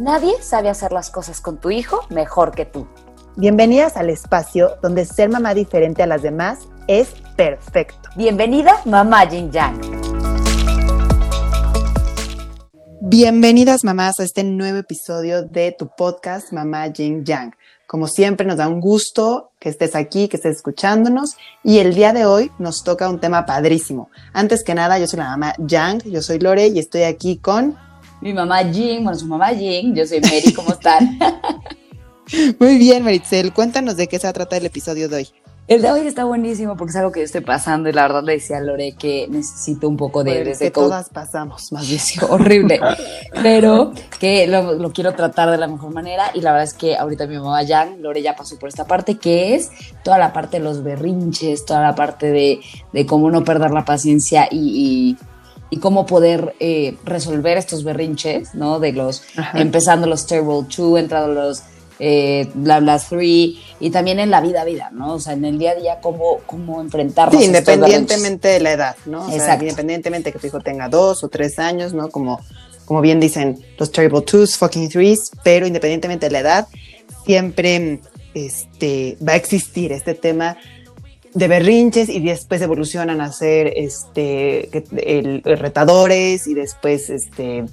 [0.00, 2.88] Nadie sabe hacer las cosas con tu hijo mejor que tú.
[3.36, 6.58] Bienvenidas al espacio donde ser mamá diferente a las demás
[6.88, 8.08] es perfecto.
[8.16, 9.80] Bienvenida, mamá Yin Yang.
[13.02, 17.54] Bienvenidas mamás a este nuevo episodio de tu podcast Mamá Yin Yang.
[17.86, 22.12] Como siempre nos da un gusto que estés aquí, que estés escuchándonos y el día
[22.12, 24.10] de hoy nos toca un tema padrísimo.
[24.32, 27.76] Antes que nada, yo soy la mamá Yang, yo soy Lore y estoy aquí con...
[28.24, 31.18] Mi mamá Jing, bueno, su mamá Jing, yo soy Mary, ¿cómo están?
[32.58, 35.28] Muy bien, Maritzel, cuéntanos de qué se trata el episodio de hoy.
[35.68, 38.22] El de hoy está buenísimo porque es algo que yo estoy pasando y la verdad
[38.22, 40.84] le decía a Lore que necesito un poco de, que coach.
[40.84, 42.00] todas pasamos, más bien.
[42.30, 42.80] Horrible,
[43.42, 46.96] pero que lo, lo quiero tratar de la mejor manera y la verdad es que
[46.96, 49.70] ahorita mi mamá Jan, Lore ya pasó por esta parte que es
[50.02, 52.60] toda la parte de los berrinches, toda la parte de,
[52.92, 55.24] de cómo no perder la paciencia y, y-
[55.74, 58.78] y cómo poder eh, resolver estos berrinches, ¿no?
[58.78, 59.58] De los, Ajá.
[59.58, 61.64] empezando los Terrible 2, entrando los
[61.98, 63.18] eh, bla bla 3
[63.80, 65.14] y también en la vida a vida, ¿no?
[65.14, 68.96] O sea, en el día a día cómo, cómo enfrentarnos Sí, independientemente de la edad,
[69.06, 69.22] ¿no?
[69.22, 69.64] O sea, Exacto.
[69.64, 72.08] independientemente que tu hijo tenga dos o tres años, ¿no?
[72.08, 72.40] Como,
[72.84, 76.68] como bien dicen los terrible twos, fucking threes, pero independientemente de la edad,
[77.26, 78.00] siempre
[78.34, 80.56] este, va a existir este tema
[81.34, 87.64] de berrinches y después evolucionan a ser este, que- el- retadores y después, este,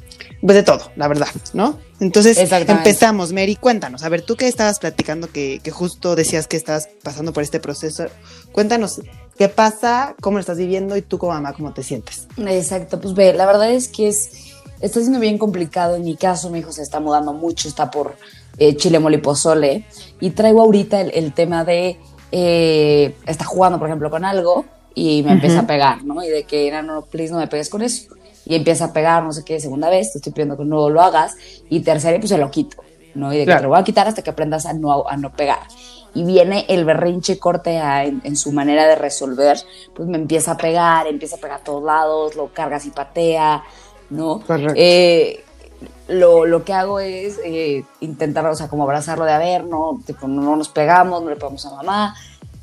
[0.42, 1.78] pues de todo, la verdad, ¿no?
[2.00, 2.38] Entonces,
[2.80, 6.90] empezamos, Mary, cuéntanos, a ver, tú que estabas platicando que, que justo decías que estabas
[7.04, 8.06] pasando por este proceso,
[8.52, 9.02] cuéntanos
[9.38, 12.28] qué pasa, cómo lo estás viviendo y tú como mamá, cómo te sientes.
[12.38, 14.32] Exacto, pues ve, la verdad es que es,
[14.82, 15.96] está siendo bien complicado.
[15.96, 18.16] En mi caso, mi hijo se está mudando mucho, está por
[18.58, 19.86] eh, Chile Mole y Pozole.
[20.20, 22.00] Y traigo ahorita el, el tema de,
[22.32, 26.24] eh, está jugando, por ejemplo, con algo y me empieza a pegar, ¿no?
[26.24, 28.14] Y de que, no, no, please, no me pegues con eso.
[28.46, 31.02] Y empieza a pegar, no sé qué, segunda vez, te estoy pidiendo que no lo
[31.02, 31.36] hagas.
[31.70, 32.84] Y tercera, pues se lo quito,
[33.14, 33.32] ¿no?
[33.32, 33.60] Y de que Claro.
[33.60, 35.60] te lo voy a quitar hasta que aprendas a no, a no pegar.
[36.14, 39.58] Y viene el berrinche corte a- en, en su manera de resolver,
[39.94, 43.64] pues me empieza a pegar, empieza a pegar a todos lados, lo cargas y patea,
[44.10, 44.42] ¿no?
[44.46, 44.74] Correcto.
[44.76, 45.46] Eh,
[46.08, 50.00] lo, lo que hago es eh, intentar, o sea, como abrazarlo de a ver, no,
[50.06, 52.16] tipo, no, no nos pegamos, no le pegamos a mamá,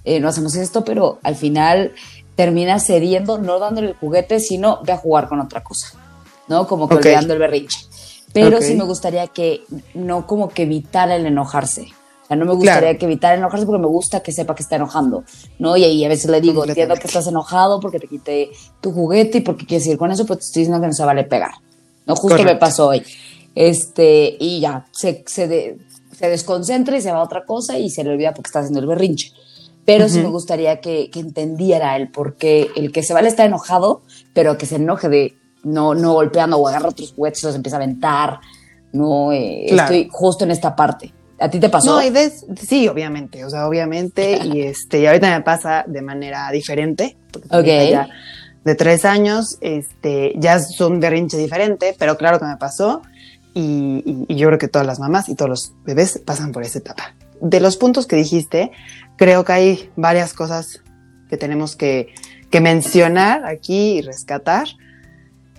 [0.04, 1.92] eh, no hacemos esto, pero al final
[2.36, 5.88] termina cediendo, no dándole el juguete, sino ve a jugar con otra cosa,
[6.48, 6.66] ¿no?
[6.66, 7.00] Como que Ok.
[7.00, 7.78] olvidando el berrinche.
[8.32, 9.62] Pero sí me gustaría que
[9.94, 11.88] no como que evitara el enojarse.
[12.22, 12.98] O sea, no me gustaría Claro.
[12.98, 15.24] que evitara el enojarse porque me gusta que sepa que está enojando,
[15.58, 15.76] ¿no?
[15.78, 18.50] Y ahí a veces le digo, entiendo que estás enojado porque te quité
[18.82, 21.04] tu juguete y porque quieres ir con eso, pero te estoy diciendo que no se
[21.04, 21.52] vale pegar.
[22.08, 22.58] No, justo me Correcto.
[22.60, 23.02] pasó hoy.
[23.54, 25.78] Este, y ya, se, se, de-
[26.16, 28.80] se desconcentra y se va a otra cosa y se le olvida porque está haciendo
[28.80, 29.32] el berrinche.
[29.84, 33.44] Pero sí me gustaría que, que entendiera el por qué el que se vale está
[33.46, 34.02] enojado,
[34.34, 37.76] pero que se enoje de no, no golpeando o agarra otros juguetes y los empieza
[37.78, 38.40] a aventar.
[38.92, 39.94] No, eh, Claro.
[39.94, 41.12] estoy justo en esta parte.
[41.40, 41.92] ¿A ti te pasó?
[41.96, 46.02] No, y des- sí, obviamente, o sea, obviamente, y este, y ahorita me pasa de
[46.02, 48.08] manera diferente, porque ya
[48.68, 53.00] de tres años, este, ya es un berrinche diferente, pero claro que me pasó,
[53.54, 57.14] y yo creo que todas las mamás y todos los bebés pasan por esa etapa.
[57.40, 58.70] De los puntos que dijiste,
[59.16, 60.82] creo que hay varias cosas
[61.30, 62.14] que tenemos que,
[62.50, 64.68] que mencionar aquí y rescatar.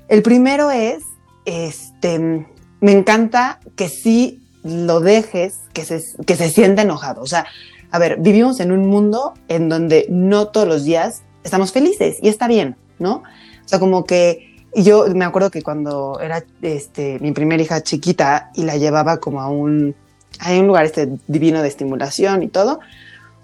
[0.08, 1.03] El primero es,
[1.46, 2.46] este,
[2.80, 7.24] me encanta que sí lo dejes, que se, que se sienta enojado.
[7.24, 7.47] O sea,
[7.90, 12.30] a ver, vivimos en un mundo en donde no todos los días estamos felices y
[12.30, 13.24] está bien, ¿no?
[13.66, 18.52] O sea, como que yo me acuerdo que cuando era este, mi primera hija chiquita
[18.56, 19.96] y la llevaba como a un,
[20.40, 22.79] a un lugar este divino de estimulación y todo,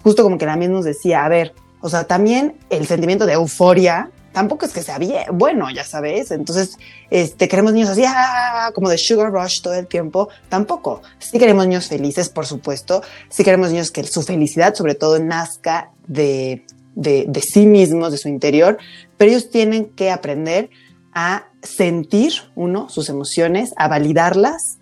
[0.04, 3.34] justo como que la misma nos decía, a ver, o sea, también el sentimiento de
[3.34, 6.30] euforia tampoco es que sea bien, bueno, ya sabes.
[6.30, 6.78] Entonces,
[7.10, 10.28] este, queremos niños así, ah, como de sugar rush todo el tiempo.
[10.50, 11.02] Tampoco.
[11.20, 13.02] Sí queremos niños felices, por supuesto.
[13.30, 16.66] Sí queremos niños que su felicidad, sobre todo, nazca de,
[16.96, 18.78] de, de sí mismos, de su interior.
[19.18, 20.70] Pero ellos tienen que aprender
[21.14, 24.80] a sentir, uno, sus emociones, a validarlas,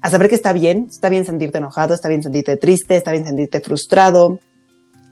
[0.00, 3.24] a saber que está bien, está bien sentirte enojado, está bien sentirte triste, está bien
[3.24, 4.40] sentirte frustrado,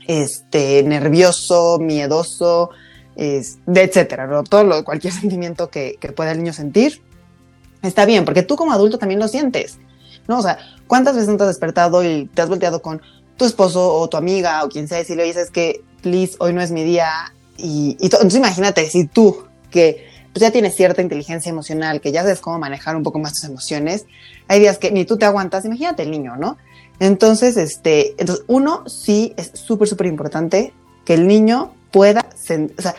[0.06, 2.70] este, nervioso, miedoso,
[3.16, 4.42] es, etcétera, ¿no?
[4.42, 7.02] todo lo, cualquier sentimiento que, que pueda el niño sentir,
[7.82, 9.78] está bien, porque tú como adulto también lo sientes.
[10.28, 10.38] ¿no?
[10.38, 13.02] O sea, ¿cuántas veces no te has despertado y te has volteado con
[13.36, 16.52] tu esposo o tu amiga o quien sea y si le dices que, please, hoy
[16.52, 17.10] no es mi día?
[17.56, 22.22] Y, y entonces imagínate, si tú que pues ya tienes cierta inteligencia emocional, que ya
[22.22, 24.06] sabes cómo manejar un poco más tus emociones,
[24.46, 26.56] hay días que ni tú te aguantas, imagínate el niño, ¿no?
[27.00, 30.72] Entonces, este, entonces uno sí es súper, súper importante
[31.04, 32.94] que el niño pueda, o sea,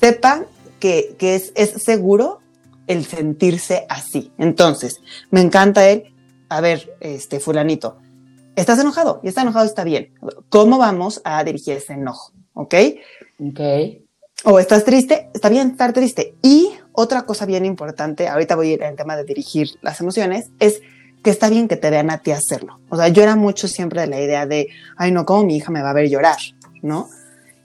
[0.00, 0.44] sepa
[0.80, 2.40] que, que es, es seguro
[2.86, 4.32] el sentirse así.
[4.36, 5.00] Entonces,
[5.30, 6.12] me encanta él,
[6.48, 7.98] a ver, este, fulanito,
[8.60, 10.12] estás enojado y está enojado está bien.
[10.48, 12.32] ¿Cómo vamos a dirigir ese enojo?
[12.54, 12.74] ¿Ok?
[13.38, 13.60] Ok.
[14.44, 16.34] O estás triste, está bien estar triste.
[16.42, 20.50] Y otra cosa bien importante, ahorita voy a ir al tema de dirigir las emociones,
[20.58, 20.80] es
[21.22, 22.80] que está bien que te vean a ti hacerlo.
[22.88, 25.70] O sea, yo era mucho siempre de la idea de, ay, no, ¿cómo mi hija
[25.70, 26.38] me va a ver llorar?
[26.82, 27.08] ¿No?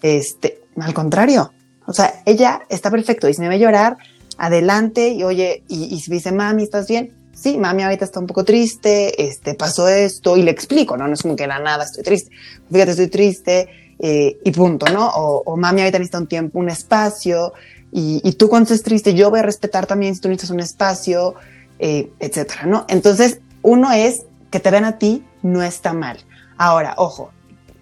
[0.02, 1.52] Este, al contrario.
[1.88, 3.98] O sea, ella está perfecto y si me ve llorar,
[4.38, 7.14] adelante y oye, y, si dice, mami, ¿estás bien?
[7.46, 11.08] Sí, mami ahorita está un poco triste, este, pasó esto y le explico, ¿no?
[11.08, 12.32] No es como que la nada, estoy triste.
[12.72, 13.70] Fíjate, estoy triste
[14.00, 15.08] eh, y punto, ¿no?
[15.10, 17.54] O, mami ahorita necesita un tiempo, un espacio
[17.92, 20.60] y, y, tú cuando estés triste, yo voy a respetar también si tú necesitas un
[20.60, 21.36] espacio,
[21.78, 22.88] eh, etcétera, ¿no?
[22.90, 26.18] Entonces, uno es que te ven a ti, no está mal.
[26.58, 27.30] Ahora, ojo,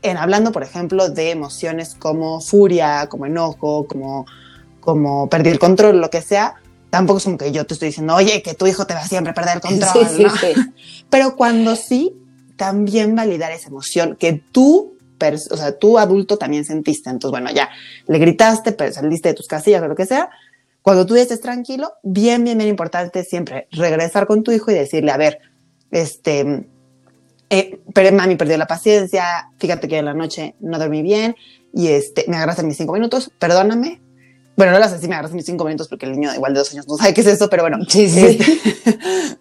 [0.01, 4.25] en hablando, por ejemplo, de emociones como furia, como enojo, como
[4.83, 6.55] como perder el control, lo que sea,
[6.93, 9.07] tampoco es como que yo te estoy diciendo, oye, que tu hijo te va a
[9.07, 10.53] siempre perder el control, sí, sí,
[11.09, 12.13] Pero cuando sí,
[12.55, 14.95] también validar esa emoción que tú,
[15.49, 17.09] o sea, tú adulto también sentiste.
[17.09, 17.71] Entonces, bueno, ya
[18.05, 20.29] le gritaste, pero saliste de tus casillas o lo que sea.
[20.83, 25.09] Cuando tú estés tranquilo, bien, bien, bien importante siempre regresar con tu hijo y decirle,
[25.09, 25.39] a ver,
[25.89, 26.67] este,
[27.49, 31.35] eh, pero mami perdió la paciencia, fíjate que en la noche no dormí bien
[31.73, 33.99] y este, me agarraste mis cinco minutos, perdóname,
[34.55, 36.71] bueno, no las así, me agarras mis cinco minutos porque el niño igual de dos
[36.73, 37.79] años no sabe qué es eso, pero bueno.
[37.87, 38.37] Sí, sí.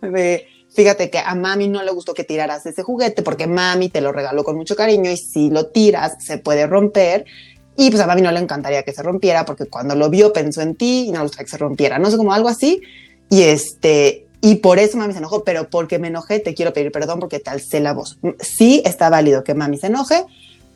[0.03, 4.01] Este, fíjate que a mami no le gustó que tiraras ese juguete porque mami te
[4.01, 7.27] lo regaló con mucho cariño y si lo tiras se puede romper.
[7.77, 10.61] Y pues a mami no le encantaría que se rompiera porque cuando lo vio pensó
[10.63, 11.99] en ti y no le gustaría que se rompiera.
[11.99, 12.81] No sé, como algo así.
[13.29, 16.91] Y este, y por eso mami se enojó, pero porque me enojé te quiero pedir
[16.91, 18.19] perdón porque te alcé la voz.
[18.41, 20.25] Sí está válido que mami se enoje,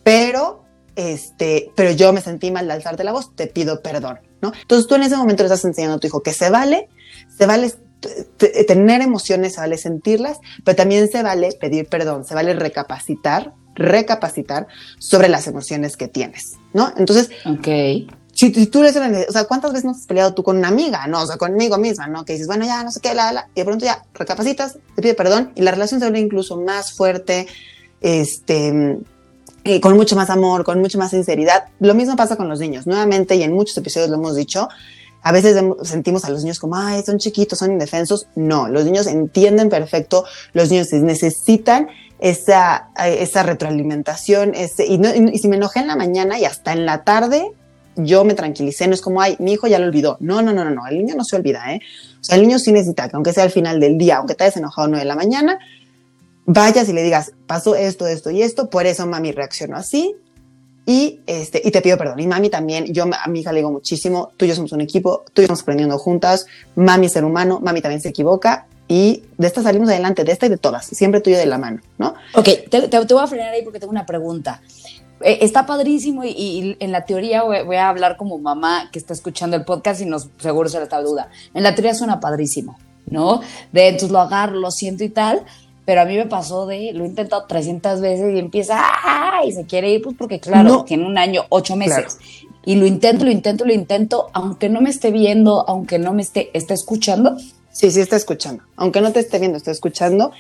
[0.05, 0.63] pero
[0.95, 4.53] este, pero yo me sentí mal de alzarte la voz, te pido perdón, ¿no?
[4.61, 6.89] Entonces tú en ese momento le estás enseñando a tu hijo que se vale,
[7.37, 7.73] se vale
[8.67, 14.67] tener emociones, se vale sentirlas, pero también se vale pedir perdón, se vale recapacitar, recapacitar
[14.99, 16.93] sobre las emociones que tienes, ¿no?
[16.97, 18.13] Entonces, ok.
[18.33, 21.23] Si, tú le o sea, ¿cuántas veces no has peleado tú con una amiga, no?
[21.23, 22.27] O sea, conmigo misma, ¿no?
[22.27, 25.01] Que dices, bueno, ya, no sé qué, la, la, y de pronto ya recapacitas, te
[25.01, 27.47] pide perdón y la relación se vuelve incluso más fuerte,
[28.03, 28.99] este,
[29.67, 31.65] eh, con mucho más amor, con mucho más sinceridad.
[31.81, 32.87] Lo mismo pasa con los niños.
[32.87, 34.69] Nuevamente, y en muchos episodios lo hemos dicho,
[35.23, 38.29] a veces sentimos a los niños como, ay, son chiquitos, son indefensos.
[38.37, 41.89] No, los niños entienden perfecto, los niños necesitan
[42.21, 44.55] esa, esa retroalimentación.
[44.55, 45.01] Ese, y,
[45.33, 47.51] y, si me enojé en la mañana y hasta en la tarde,
[47.97, 50.17] yo me tranquilicé, no es como, ay, mi hijo ya lo olvidó.
[50.21, 51.81] No, no, no, no, no, el niño no se olvida, ¿eh?
[52.21, 54.45] O sea, el niño sí necesita que aunque sea al final del día, aunque te
[54.45, 55.59] hayas enojado nueve de la mañana,
[56.47, 60.15] vayas y le digas, pasó esto, esto y esto, por eso mami reaccionó así
[60.87, 62.21] y, este, y te pido perdón.
[62.21, 64.81] Y mami también, yo a mi hija le digo muchísimo, tú y yo somos un
[64.81, 66.47] equipo, tú y yo estamos aprendiendo juntas,
[66.77, 70.47] mami es ser humano, mami también se equivoca y de esta salimos adelante, de esta
[70.47, 72.15] y de todas, siempre tú y yo de la mano, ¿no?
[72.35, 74.63] Ok, te, te, voy a frenar ahí porque tengo una pregunta.
[75.23, 79.57] Eh, está padrísimo y, en la teoría voy, a hablar como mamá que está escuchando
[79.57, 81.31] el podcast y nos seguro se le está duda.
[81.55, 83.41] En la teoría suena padrísimo, ¿no?
[83.73, 85.45] De entonces lo agarro, lo siento y tal,
[85.87, 88.83] pero a mí me pasó de, lo he intentado 300 veces y empieza,
[89.47, 92.19] y se quiere ir, pues porque claro, tiene un año, ocho meses.
[92.65, 96.23] Y lo intento, lo intento, lo intento, aunque no me esté viendo, aunque no me
[96.23, 97.37] esté, esté escuchando.
[97.71, 98.65] Sí, sí está escuchando.
[98.75, 100.33] Aunque no te esté viendo, está escuchando.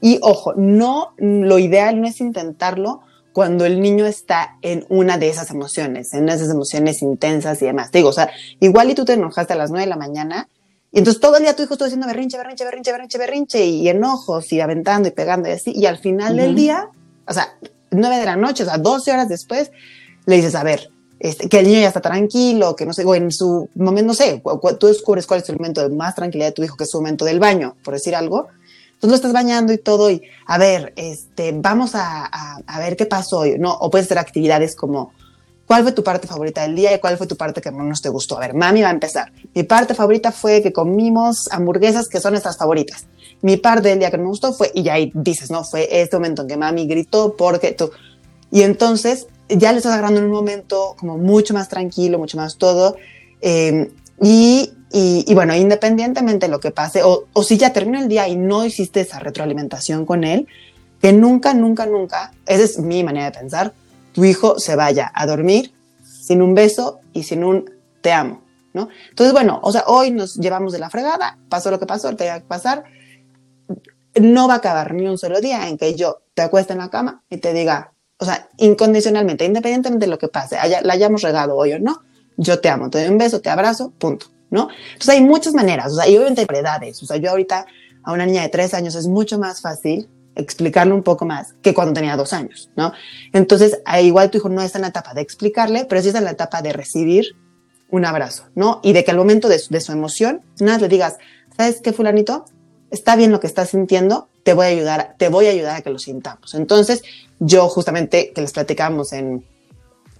[0.00, 3.02] Y ojo, no, lo ideal no es intentarlo
[3.34, 7.90] cuando el niño está en una de esas emociones, en esas emociones intensas y demás.
[7.90, 8.30] Te digo, o sea,
[8.60, 10.48] igual y tú te enojaste a las nueve de la mañana
[10.94, 13.88] y entonces todo el día tu hijo estuvo haciendo berrinche, berrinche, berrinche, berrinche, berrinche, y
[13.88, 15.72] enojos, y aventando y pegando y así.
[15.74, 16.88] Y al final del día,
[17.26, 17.58] o sea,
[17.90, 19.72] nueve de la noche, o sea, doce horas después,
[20.26, 23.12] le dices, a ver, este, que el niño ya está tranquilo, que no sé, o
[23.16, 24.40] en su momento, no sé,
[24.78, 26.98] tú descubres cuál es el momento de más tranquilidad de tu hijo, que es su
[26.98, 28.46] momento del baño, por decir algo.
[28.92, 32.96] Entonces lo estás bañando y todo, y a ver, este, vamos a, a, a ver
[32.96, 33.72] qué pasó hoy, ¿no?
[33.72, 35.12] O puedes hacer actividades como,
[35.66, 38.08] ¿Cuál fue tu parte favorita del día y cuál fue tu parte que menos te
[38.10, 38.36] gustó?
[38.36, 39.32] A ver, mami va a empezar.
[39.54, 43.06] Mi parte favorita fue que comimos hamburguesas que son nuestras favoritas.
[43.40, 45.64] Mi parte del día que me gustó fue, y ahí dices, ¿no?
[45.64, 47.90] Fue este momento en que mami gritó porque tú.
[48.50, 52.56] Y entonces ya le estás agarrando en un momento como mucho más tranquilo, mucho más
[52.56, 52.96] todo.
[53.40, 53.88] Em,
[54.20, 58.28] y, Y, bueno, independientemente de lo que pase, o, o si ya terminó el día
[58.28, 60.46] y no hiciste esa retroalimentación con él,
[61.02, 63.72] que nunca, nunca, nunca, esa es mi manera de pensar,
[64.14, 68.42] tu hijo se vaya a dormir sin un beso y sin un te amo,
[68.72, 68.88] ¿no?
[69.10, 72.16] Entonces, bueno, o sea, hoy nos llevamos de la fregada, pasó lo que pasó, te
[72.16, 72.84] tenía que pasar,
[74.14, 76.90] no va a acabar ni un solo día en que yo te acueste en la
[76.90, 81.56] cama y te diga, o sea, incondicionalmente, independientemente de lo que pase, la hayamos regado
[81.56, 82.00] hoy o no,
[82.36, 84.68] yo te amo, te doy un beso, te abrazo, punto, ¿no?
[84.92, 87.66] Entonces hay muchas maneras, o sea, y obviamente hay edades, o sea, yo ahorita
[88.04, 91.74] a una niña de tres años es mucho más fácil explicarle un poco más que
[91.74, 92.92] cuando tenía dos años, ¿no?
[93.32, 96.24] Entonces, igual tu hijo no está en la etapa de explicarle, pero sí está en
[96.24, 97.36] la etapa de recibir
[97.90, 98.80] un abrazo, ¿no?
[98.82, 101.18] Y de que al momento de su, emoción, nada le digas,
[101.56, 102.44] ¿sabes qué, fulanito?
[102.90, 105.82] Está bien lo que estás sintiendo, te voy a ayudar, te voy a ayudar a
[105.82, 106.54] que lo sintamos.
[106.54, 107.02] Entonces,
[107.38, 109.44] yo justamente que les platicamos en,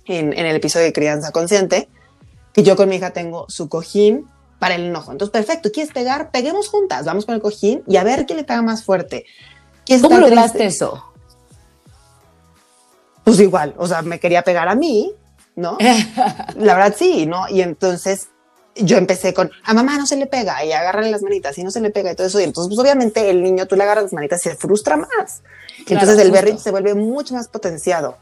[0.07, 1.89] en, en el episodio de crianza consciente,
[2.53, 4.27] que yo con mi hija tengo su cojín
[4.59, 5.13] para el enojo.
[5.13, 6.31] Entonces, perfecto, ¿quieres pegar?
[6.31, 9.27] Peguemos juntas, vamos con el cojín y a ver quién le pega más fuerte.
[10.01, 11.05] ¿Cómo lograste eso?
[13.25, 15.13] Pues igual, o sea, me quería pegar a mí,
[15.57, 15.79] ¿no?
[16.57, 17.49] La verdad sí, ¿no?
[17.49, 18.29] Y entonces
[18.77, 21.71] yo empecé con, a mamá no se le pega y agárrale las manitas y no
[21.71, 22.41] se le pega y todo eso.
[22.41, 25.43] Y entonces, pues obviamente el niño, tú le agarras las manitas y se frustra más.
[25.89, 28.17] entonces el berrinche se vuelve mucho más potenciado.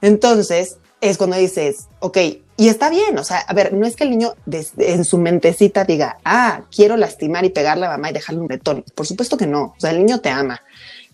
[0.00, 2.18] Entonces es cuando dices, ok,
[2.56, 4.34] y está bien, o sea, a ver, no es que el niño
[4.78, 8.84] en su mentecita diga, ah, quiero lastimar y pegarle a mamá y dejarle un betón.
[8.94, 10.60] Por supuesto que no, o sea, el niño te ama.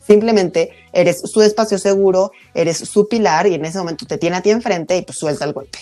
[0.07, 4.43] Simplemente eres su espacio seguro, eres su pilar y en ese momento te tiene a
[4.43, 5.79] ti enfrente y pues suelta el golpe.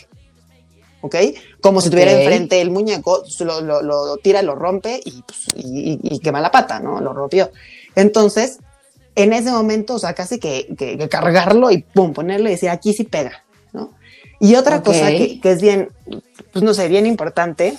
[1.01, 1.17] ¿Ok?
[1.61, 6.41] Como si tuviera enfrente el muñeco, lo, lo, tira, lo rompe y, pues, y, quema
[6.41, 7.01] la pata, ¿no?
[7.01, 7.51] Lo rompió.
[7.97, 8.61] Entonces,
[9.17, 12.93] en ese momento, o sea, casi que, que, cargarlo y pum, ponerle y decir aquí
[12.93, 13.91] sí pega, ¿no?
[14.39, 15.89] Y otra cosa que, que, es bien,
[16.53, 17.77] pues no sé, bien importante,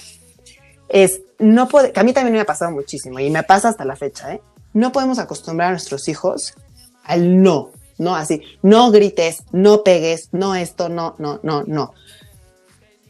[0.89, 3.85] es no puede, que a mí también me ha pasado muchísimo y me pasa hasta
[3.85, 4.41] la fecha, ¿eh?
[4.73, 6.53] No podemos acostumbrar a nuestros hijos
[7.03, 11.93] al no, no así, no grites, no pegues, no esto, no, no, no, no.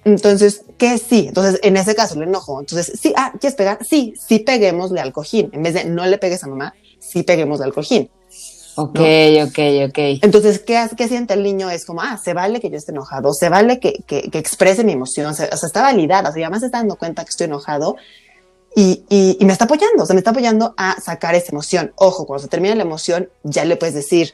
[0.05, 1.27] Entonces, ¿qué sí?
[1.29, 2.59] Entonces, en ese caso, el enojo.
[2.59, 3.79] Entonces, sí, ah, ¿quieres pegar?
[3.85, 5.49] Sí, sí peguémosle al cojín.
[5.53, 8.09] En vez de no le pegues a mamá, sí peguémosle al cojín.
[8.75, 8.99] Ok,
[9.45, 9.99] ok, ok.
[10.23, 11.69] Entonces, ¿qué, ¿qué siente el niño?
[11.69, 14.83] Es como, ah, se vale que yo esté enojado, se vale que, que, que exprese
[14.83, 17.45] mi emoción, o sea, está validada, o sea, además se está dando cuenta que estoy
[17.45, 17.97] enojado
[18.75, 19.03] y,
[19.39, 21.93] y, me está apoyando, o sea, me está apoyando a sacar esa emoción.
[21.95, 24.33] Ojo, cuando se termina la emoción, ya le puedes decir,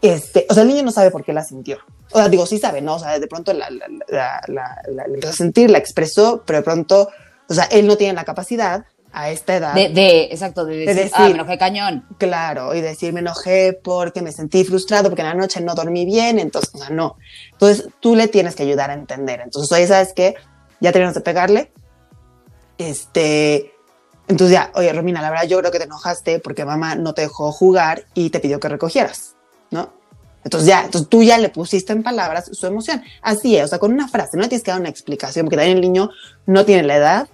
[0.00, 1.78] este, o sea, el niño no sabe por qué la sintió.
[2.12, 2.94] O sea, digo, sí sabe, ¿no?
[2.94, 6.62] O sea, de pronto la, la, la, la empezó a sentir, la expresó, pero de
[6.62, 7.08] pronto,
[7.48, 9.74] o sea, él no tiene la capacidad a esta edad.
[9.74, 12.04] De, de exacto, de decir, ah, me enojé cañón.
[12.18, 16.04] Claro, y decir, me enojé porque me sentí frustrado, porque en la noche no dormí
[16.04, 17.16] bien, entonces, o sea, no.
[17.52, 19.40] Entonces, tú le tienes que ayudar a entender.
[19.40, 20.34] Entonces, oye, ¿sabes qué?
[20.80, 21.72] Ya tenemos de pegarle,
[22.78, 23.74] este,
[24.28, 27.22] entonces ya, oye, Romina, la verdad yo creo que te enojaste porque mamá no te
[27.22, 29.36] dejó jugar y te pidió que recogieras,
[29.70, 29.92] ¿no?
[30.44, 33.02] Entonces ya, entonces tú ya le pusiste en palabras su emoción.
[33.20, 35.56] Así es, o sea, con una frase, no le tienes que dar una explicación, porque
[35.56, 36.10] también el niño
[36.46, 37.28] no tiene la edad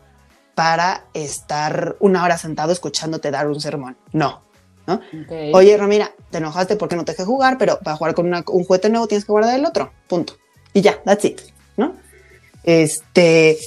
[0.55, 3.97] para estar una hora sentado escuchándote dar un sermón.
[4.13, 4.43] No,
[4.87, 5.01] ¿no?
[5.53, 8.91] Oye, Romina, te enojaste porque no te dejé jugar, pero para jugar con un juguete
[8.91, 10.35] nuevo tienes que guardar el otro, punto.
[10.73, 11.41] Y ya, that's it,
[11.77, 11.95] ¿no?
[12.65, 13.59] Este,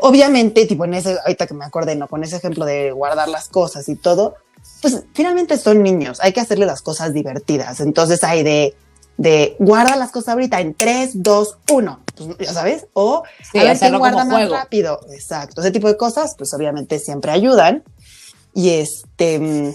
[0.00, 2.08] Obviamente, tipo en ese, ahorita que me acordé, ¿no?
[2.08, 4.36] Con ese ejemplo de guardar las cosas y todo,
[4.80, 7.80] pues finalmente son niños, hay que hacerle las cosas divertidas.
[7.80, 8.74] Entonces hay de,
[9.16, 12.00] de guarda las cosas ahorita en 3, 2, 1,
[12.38, 13.22] ya sabes, o
[13.54, 15.00] a ver quién guarda más rápido.
[15.10, 17.82] Exacto, ese tipo de cosas, pues obviamente siempre ayudan.
[18.54, 19.74] Y este,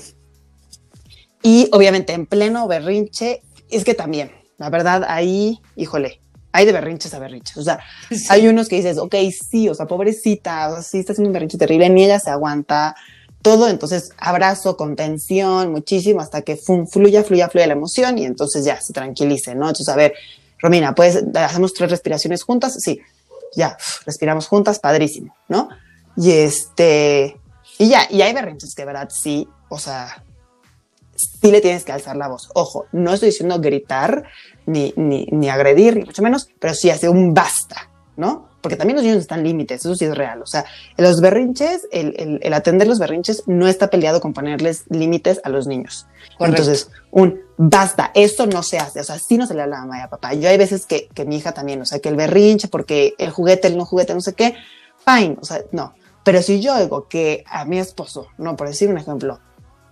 [1.42, 6.22] y obviamente en pleno berrinche, es que también, la verdad, ahí, híjole,
[6.54, 7.58] hay de berrinches a berrinches.
[7.58, 7.80] O sea,
[8.30, 9.16] hay unos que dices, ok,
[9.50, 12.30] sí, o sea, pobrecita, o sea, sí está haciendo un berrinche terrible, ni ella se
[12.30, 12.96] aguanta
[13.42, 13.68] todo.
[13.68, 18.94] Entonces, abrazo, contención, muchísimo, hasta que fluya, fluya, fluya la emoción y entonces ya se
[18.94, 19.68] tranquilice, ¿no?
[19.68, 20.14] Entonces, a ver,
[20.60, 23.02] Romina, pues hacemos tres respiraciones juntas, sí,
[23.56, 25.70] ya, respiramos juntas, padrísimo, ¿no?
[26.16, 27.38] Y este,
[27.80, 30.23] y ya, y hay berrinches que, verdad, sí, o sea,
[31.16, 32.50] sí le tienes que alzar la voz.
[32.54, 34.24] Ojo, no estoy diciendo gritar,
[34.66, 38.54] ni, ni, ni agredir, ni mucho menos, pero sí hace un basta, ¿no?
[38.62, 40.42] Porque también los niños están límites, eso sí es real.
[40.42, 40.64] O sea,
[40.96, 45.68] los berrinches, el, el, atender los berrinches no está peleado con ponerles límites a los
[45.68, 46.08] niños.
[46.40, 49.02] Entonces, un basta, esto no se hace.
[49.02, 50.34] O sea, sí no se le habla a mamá y a papá.
[50.34, 53.32] Yo hay veces que, que mi hija también, o sea, que el berrinche, porque el
[53.32, 54.56] juguete, el no juguete, no sé qué,
[55.06, 55.94] fine, o sea, no.
[56.24, 59.42] Pero si yo oigo que a mi esposo, no, por decir un ejemplo,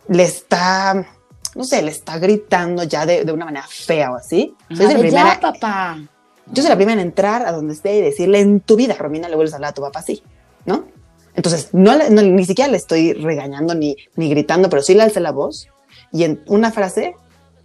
[0.08, 1.06] le está
[1.56, 4.56] no sé, le está gritando ya de, de una manera fea o así.
[4.70, 6.00] Soy la primera, papá.
[6.48, 9.30] Yo soy la primera en entrar a donde esté y decirle en tu vida, Romina,
[9.30, 10.24] le vuelves a hablar a tu papá así,
[10.66, 10.86] ¿no?
[11.34, 15.32] Entonces, no, ni siquiera le estoy regañando ni, ni gritando, pero sí le alcé la
[15.32, 15.68] voz
[16.12, 17.16] y en una frase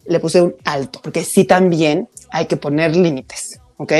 [0.04, 3.92] le puse un alto, porque sí también hay que poner límites, ¿ok?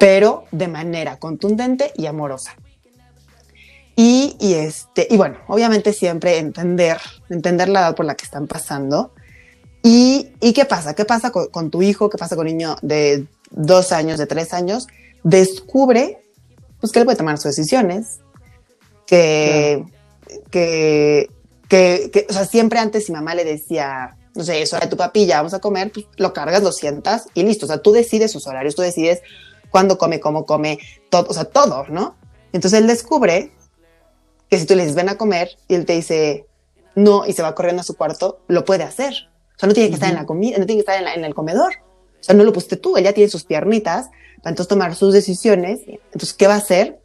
[0.00, 2.56] Pero de manera contundente y amorosa.
[3.94, 8.46] Y, y, este, y bueno, obviamente siempre entender, entender la edad por la que están
[8.46, 9.12] pasando.
[9.82, 12.76] Y, y qué pasa, qué pasa con, con, tu hijo, qué pasa con un niño
[12.82, 14.86] de dos años, de tres años,
[15.24, 16.22] descubre
[16.80, 18.18] pues que él puede tomar sus decisiones,
[19.06, 19.84] que,
[20.26, 20.48] claro.
[20.50, 21.30] que,
[21.68, 24.96] que, que, o sea, siempre antes si mamá le decía, no sé, eso de tu
[24.96, 27.66] papilla, vamos a comer, pues lo cargas, lo sientas y listo.
[27.66, 29.22] O sea, tú decides sus horarios, tú decides
[29.70, 32.16] cuándo come, cómo come, todo, o sea, todo, ¿no?
[32.52, 33.52] Entonces él descubre
[34.52, 36.44] que si tú le dices ven a comer y él te dice
[36.94, 39.14] no y se va corriendo a su cuarto, lo puede hacer.
[39.56, 40.02] O sea, no tiene que uh -huh.
[40.02, 41.72] estar en la comida, no tiene que estar en, la, en, el comedor.
[42.20, 44.10] O sea, no lo pusiste tú, él ya tiene sus piernitas
[44.42, 45.80] para entonces tomar sus decisiones.
[45.86, 47.00] Entonces, ¿qué va a hacer?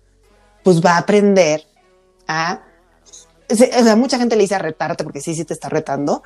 [0.61, 1.63] Pues va a aprender
[2.27, 2.65] a...
[3.49, 6.23] O sea, mucha gente le dice a retarte porque sí, sí te está retando,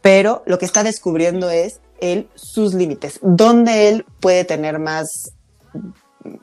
[0.00, 5.32] pero lo que está descubriendo es él sus límites, donde él puede tener más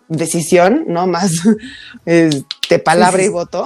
[0.07, 1.07] decisión, ¿no?
[1.07, 1.31] Más
[2.05, 3.65] este, palabra y voto.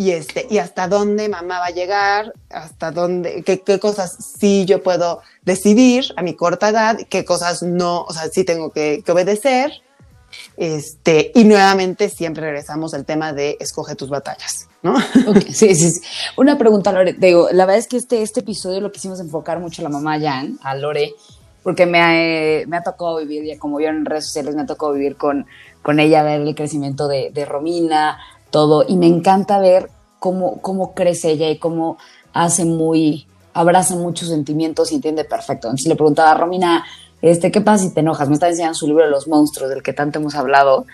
[0.00, 4.64] Y, este, y hasta dónde mamá va a llegar, hasta dónde, qué, qué cosas sí
[4.64, 9.02] yo puedo decidir a mi corta edad, qué cosas no, o sea, sí tengo que,
[9.04, 9.70] que obedecer.
[10.56, 14.96] Este, y nuevamente siempre regresamos al tema de escoge tus batallas, ¿no?
[15.28, 16.00] Okay, sí, sí, sí,
[16.38, 17.12] Una pregunta, Lore.
[17.12, 20.18] Digo, la verdad es que este, este episodio lo quisimos enfocar mucho a la mamá
[20.18, 21.12] Jan, a Lore,
[21.62, 24.66] porque me ha, me ha tocado vivir, ya como vieron en redes sociales, me ha
[24.66, 25.44] tocado vivir con,
[25.82, 28.18] con ella, ver el crecimiento de Romina,
[28.50, 31.98] todo, y me encanta ver cómo, cómo crece ella y cómo
[32.32, 35.68] hace muy, abraza muchos sentimientos y entiende perfecto.
[35.68, 36.84] Entonces le preguntaba a Romina,
[37.22, 38.28] este, ¿qué pasa si te enojas?
[38.28, 40.86] Me está enseñando su libro de los monstruos, del que tanto hemos hablado,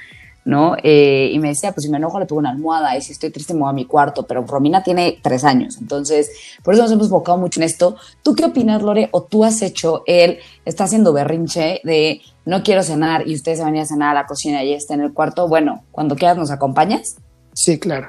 [0.44, 0.76] ¿no?
[0.82, 3.30] Eh, y me decía, pues si me enojo le pongo una almohada y si estoy
[3.30, 6.30] triste me voy a mi cuarto, pero Romina tiene tres años, entonces
[6.62, 7.96] por eso nos hemos enfocado mucho en esto.
[8.22, 9.08] ¿Tú qué opinas, Lore?
[9.10, 13.64] ¿O tú has hecho, él está haciendo berrinche de no quiero cenar y ustedes se
[13.64, 15.48] van a, cenar a la cocina y está en el cuarto?
[15.48, 17.16] Bueno, cuando quieras nos acompañas.
[17.56, 18.08] Sí, claro.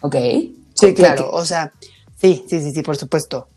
[0.00, 0.16] Ok.
[0.74, 1.72] Sí, claro, o sea,
[2.20, 3.48] sí, sí, sí, sí, por supuesto.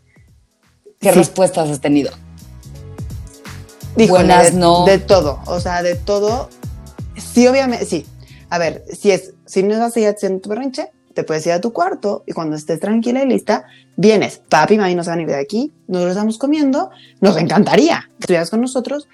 [1.00, 1.18] ¿Qué sí.
[1.18, 2.12] respuestas has tenido?
[3.96, 4.86] Díjole, Buenas, de, no.
[4.86, 6.48] De todo, o sea, de todo.
[7.16, 8.06] Sí, obviamente, sí.
[8.48, 11.52] A ver, si es, si no vas a ir haciendo tu berrinche, te puedes ir
[11.52, 14.40] a tu cuarto y cuando estés tranquila y lista, vienes.
[14.48, 18.08] Papi y mami no se van a ir de aquí, nosotros estamos comiendo, nos encantaría
[18.18, 19.08] que estuvieras con nosotros,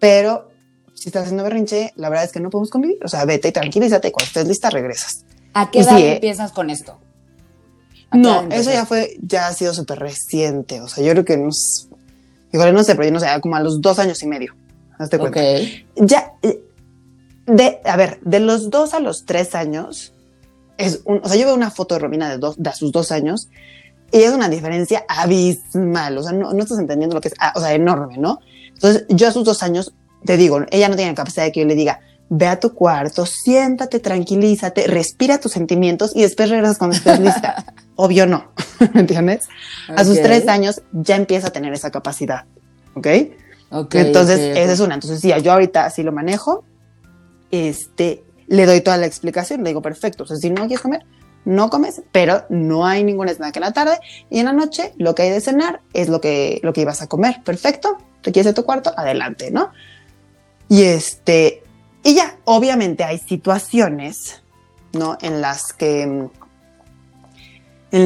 [0.00, 0.50] pero
[0.94, 2.98] si estás haciendo berrinche, la verdad es que no podemos convivir.
[3.04, 5.24] O sea, vete y tranquilízate, cuando estés lista regresas.
[5.54, 6.98] ¿A qué edad sí, empiezas con esto?
[8.12, 10.80] No, eso ya fue, ya ha sido súper reciente.
[10.80, 11.88] O sea, yo creo que nos,
[12.52, 14.54] igual no sé, pero yo no sé, como a los dos años y medio.
[14.98, 15.40] Hazte cuenta.
[15.40, 15.86] Okay.
[15.96, 16.34] Ya,
[17.46, 20.12] de, a ver, de los dos a los tres años,
[20.78, 23.12] es un, o sea, yo veo una foto de Romina de, dos, de sus dos
[23.12, 23.48] años
[24.12, 26.18] y es una diferencia abismal.
[26.18, 28.40] O sea, no, no estás entendiendo lo que es, ah, o sea, enorme, ¿no?
[28.72, 29.92] Entonces, yo a sus dos años,
[30.24, 32.74] te digo, ella no tiene la capacidad de que yo le diga, ve a tu
[32.74, 37.64] cuarto, siéntate, tranquilízate, respira tus sentimientos y después regresas cuando estés lista.
[37.96, 38.50] Obvio no,
[38.92, 39.48] ¿me entiendes?
[39.84, 39.96] Okay.
[39.96, 42.44] A sus tres años ya empieza a tener esa capacidad,
[42.94, 43.06] ¿ok?
[43.70, 44.94] okay Entonces, okay, esa es una.
[44.94, 46.64] Entonces, sí, yo ahorita así lo manejo,
[47.50, 51.04] este, le doy toda la explicación, le digo, perfecto, o sea, si no quieres comer,
[51.44, 53.98] no comes, pero no hay ningún snack en la tarde
[54.30, 57.02] y en la noche lo que hay de cenar es lo que, lo que ibas
[57.02, 59.70] a comer, perfecto, te quieres de tu cuarto, adelante, ¿no?
[60.68, 61.63] Y este,
[62.04, 64.42] y ya, obviamente hay situaciones,
[64.92, 65.16] ¿no?
[65.22, 66.30] En las que, en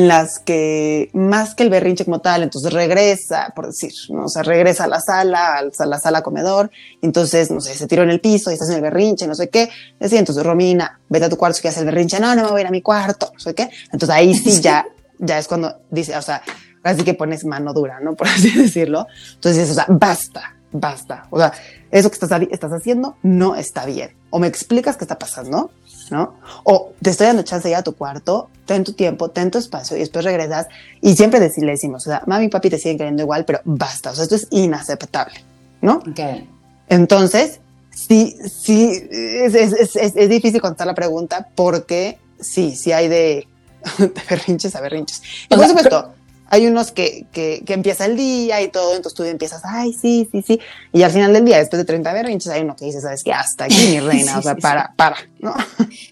[0.06, 4.26] las que más que el berrinche como tal, entonces regresa, por decir, ¿no?
[4.26, 6.70] O sea, regresa a la sala, a la sala comedor,
[7.02, 9.48] entonces, no sé, se tiró en el piso y estás en el berrinche, no sé
[9.48, 9.68] qué.
[9.98, 12.58] Decía, entonces, Romina, vete a tu cuarto, que hace el berrinche, no, no me voy
[12.58, 13.68] a ir a mi cuarto, no sé qué.
[13.92, 14.86] Entonces ahí sí ya,
[15.18, 16.40] ya es cuando dice, o sea,
[16.84, 18.12] así que pones mano dura, ¿no?
[18.14, 19.08] Por así decirlo.
[19.34, 21.26] Entonces, o sea, basta, basta.
[21.30, 21.52] O sea,
[21.90, 24.10] eso que estás, estás haciendo no está bien.
[24.30, 25.70] O me explicas qué está pasando,
[26.10, 26.34] ¿no?
[26.64, 29.96] O te estoy dando chance ya a tu cuarto, ten tu tiempo, ten tu espacio
[29.96, 30.66] y después regresas
[31.00, 33.60] y siempre decir, le decimos, o sea, mami y papi te siguen queriendo igual, pero
[33.64, 35.42] basta, o sea, esto es inaceptable,
[35.80, 36.02] ¿no?
[36.10, 36.48] Okay.
[36.88, 43.08] Entonces, sí, sí, es, es, es, es difícil contestar la pregunta porque sí, sí hay
[43.08, 43.48] de,
[43.98, 45.22] de berrinches a berrinches.
[45.48, 46.17] Y por supuesto, pero
[46.50, 50.28] hay unos que, que, que, empieza el día y todo, entonces tú empiezas, ay, sí,
[50.32, 50.60] sí, sí.
[50.92, 53.32] Y al final del día, después de 30 berrinches, hay uno que dice, sabes que
[53.32, 54.92] hasta aquí, mi reina, sí, o sea, sí, para, sí.
[54.96, 55.54] para, ¿no?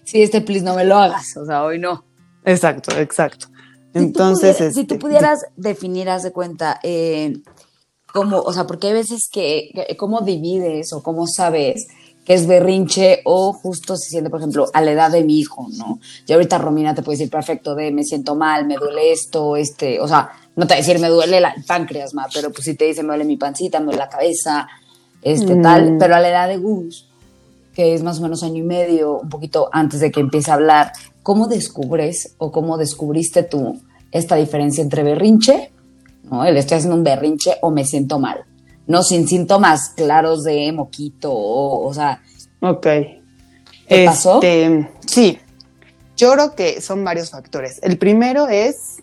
[0.03, 2.05] Sí, este please no me lo hagas, o sea, hoy no.
[2.45, 3.47] Exacto, exacto.
[3.93, 7.33] Entonces, si tú, pudieras, este, si tú pudieras definir, haz de cuenta, eh,
[8.05, 11.87] cómo, o sea, porque hay veces que, que, cómo divides o cómo sabes
[12.27, 15.65] que es berrinche o justo se siente, por ejemplo, a la edad de mi hijo,
[15.77, 16.01] ¿no?
[16.27, 20.01] Y ahorita Romina te puede decir perfecto de me siento mal, me duele esto, este,
[20.01, 22.75] o sea, no te va a decir me duele el páncreas, ma, pero pues si
[22.75, 24.67] te dice me duele mi pancita, me duele la cabeza,
[25.21, 25.99] este tal, mm.
[25.99, 27.07] pero a la edad de Gus,
[27.73, 30.55] que es más o menos año y medio, un poquito antes de que empiece a
[30.55, 30.91] hablar,
[31.23, 33.79] ¿cómo descubres o cómo descubriste tú
[34.11, 35.71] esta diferencia entre berrinche,
[36.29, 36.43] ¿no?
[36.43, 38.43] El estoy haciendo un berrinche o me siento mal
[38.87, 42.21] no sin síntomas claros de moquito, o, sea.
[42.61, 42.87] Ok.
[43.87, 44.35] ¿Qué pasó?
[44.35, 45.39] Este, sí.
[46.15, 47.79] Yo creo que son varios factores.
[47.83, 48.97] El primero es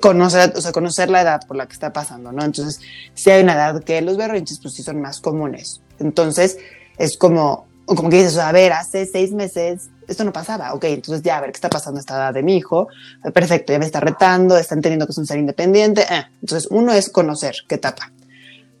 [0.00, 2.42] conocer, o sea, conocer la edad por la que está pasando, ¿no?
[2.44, 2.80] Entonces,
[3.14, 5.82] si hay una edad que los berrinches, pues sí son más comunes.
[5.98, 6.58] Entonces,
[6.96, 11.22] es como, como que dices, a ver, hace seis meses esto no pasaba, ok, entonces
[11.22, 12.88] ya a ver qué está pasando a esta edad de mi hijo,
[13.34, 16.26] perfecto, ya me está retando, está entendiendo que es un ser independiente, eh.
[16.40, 18.12] entonces uno es conocer qué etapa,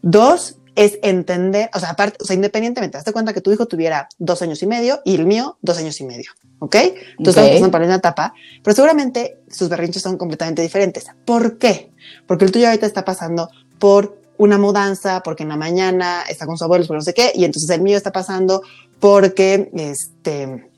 [0.08, 4.08] Dos, es entender, o sea, aparte, o sea, independientemente, hazte cuenta que tu hijo tuviera
[4.18, 6.76] dos años y medio y el mío dos años y medio, ¿ok?
[7.18, 11.06] Entonces estamos pasando por una etapa, pero seguramente sus berrinches son completamente diferentes.
[11.24, 11.90] ¿Por qué?
[12.26, 13.48] Porque el tuyo ahorita está pasando
[13.80, 17.32] por una mudanza, porque en la mañana está con su abuelo, por no sé qué,
[17.34, 18.62] y entonces el mío está pasando
[19.00, 20.70] porque, este,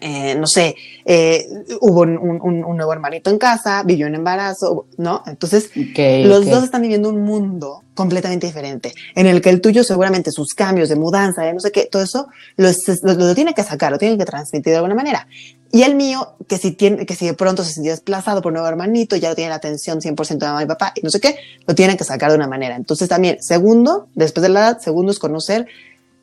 [0.00, 1.46] eh, no sé, eh,
[1.80, 5.22] hubo un, nuevo hermanito en casa, vivió en embarazo, ¿no?
[5.26, 10.30] Entonces, los dos están viviendo un mundo completamente diferente, en el que el tuyo seguramente
[10.30, 12.70] sus cambios de mudanza, de no sé qué, todo eso lo,
[13.02, 15.26] lo, tiene que sacar, lo tiene que transmitir de alguna manera.
[15.72, 18.54] Y el mío, que si, tiene, que si de pronto se sintió desplazado por un
[18.54, 21.20] nuevo hermanito, ya no tiene la atención 100% de mamá y papá, y no sé
[21.20, 22.74] qué, lo tienen que sacar de una manera.
[22.74, 25.66] Entonces también, segundo, después de la edad, segundo es conocer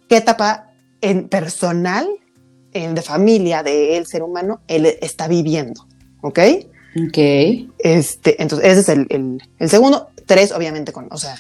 [0.10, 2.08] qué etapa en personal
[2.80, 5.86] de familia del ser humano él está viviendo.
[6.22, 6.40] ¿Ok?
[7.08, 7.18] Ok.
[7.80, 10.10] Este, entonces, ese es el, el, segundo.
[10.26, 11.36] Tres, obviamente, con, o sea,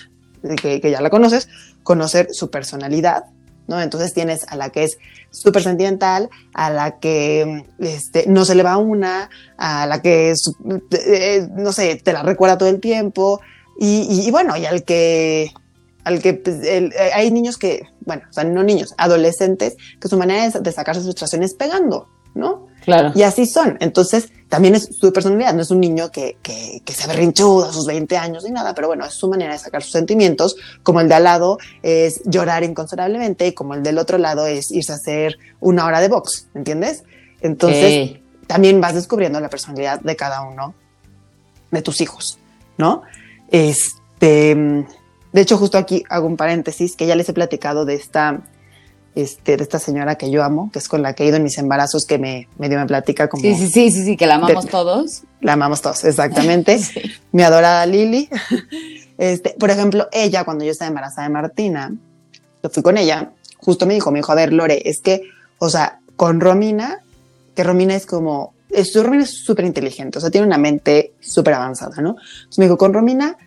[0.61, 1.49] que, que, ya la conoces,
[1.83, 3.25] conocer su personalidad,
[3.67, 3.81] ¿no?
[3.81, 4.97] Entonces tienes a la que es
[5.29, 10.51] súper sentimental, a la que este, no se le va una, a la que, es,
[10.91, 13.41] eh, no sé, te la recuerda todo el tiempo,
[13.79, 15.51] y, y bueno, y al que
[16.07, 20.17] al que pues, eh, hay niños que, bueno, o sea, no niños, adolescentes, que su
[20.17, 22.67] manera de, sacar sus frustraciones pegando, ¿no?
[22.83, 23.11] Claro.
[23.13, 23.77] Y así son.
[23.81, 27.73] Entonces, también es su personalidad, no es un niño que, que, que se berrinchudo a
[27.73, 31.01] sus 20 años ni nada, pero bueno, es su manera de sacar sus sentimientos, como
[31.01, 34.93] el de al lado es llorar inconsolablemente y como el del otro lado es irse
[34.93, 37.03] a hacer una hora de box, ¿entiendes?
[37.41, 40.73] Entonces, también vas descubriendo la personalidad de cada uno
[41.71, 42.39] de tus hijos,
[42.77, 43.03] ¿no?
[43.51, 44.85] Este,
[45.33, 48.41] de hecho, justo aquí hago un paréntesis, que ya les he platicado de esta,
[49.15, 51.43] este, de esta señora que yo amo, que es con la que he ido en
[51.43, 53.41] mis embarazos, que me medio me platica como...
[53.41, 55.23] Sí, sí, sí, sí, sí que la amamos todos.
[55.41, 56.79] La amamos todos, exactamente.
[57.31, 58.29] Mi adorada Lili.
[59.17, 61.93] Este, por ejemplo, ella, cuando yo estaba embarazada de Martina,
[62.63, 65.23] yo fui con ella, justo me dijo, me dijo, a ver, Lore, es que,
[65.57, 66.99] o sea, con Romina,
[67.55, 71.55] que Romina es como, es, Romina es súper inteligente, o sea, tiene una mente súper
[71.55, 72.09] avanzada, ¿no?
[72.11, 73.37] Entonces me dijo, con Romina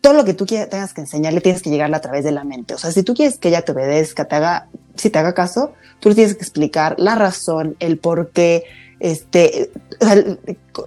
[0.00, 2.74] todo lo que tú tengas que enseñarle tienes que llegarle a través de la mente.
[2.74, 5.72] O sea, si tú quieres que ella te obedezca, te haga, si te haga caso,
[6.00, 8.64] tú le tienes que explicar la razón, el por qué,
[9.00, 9.70] este,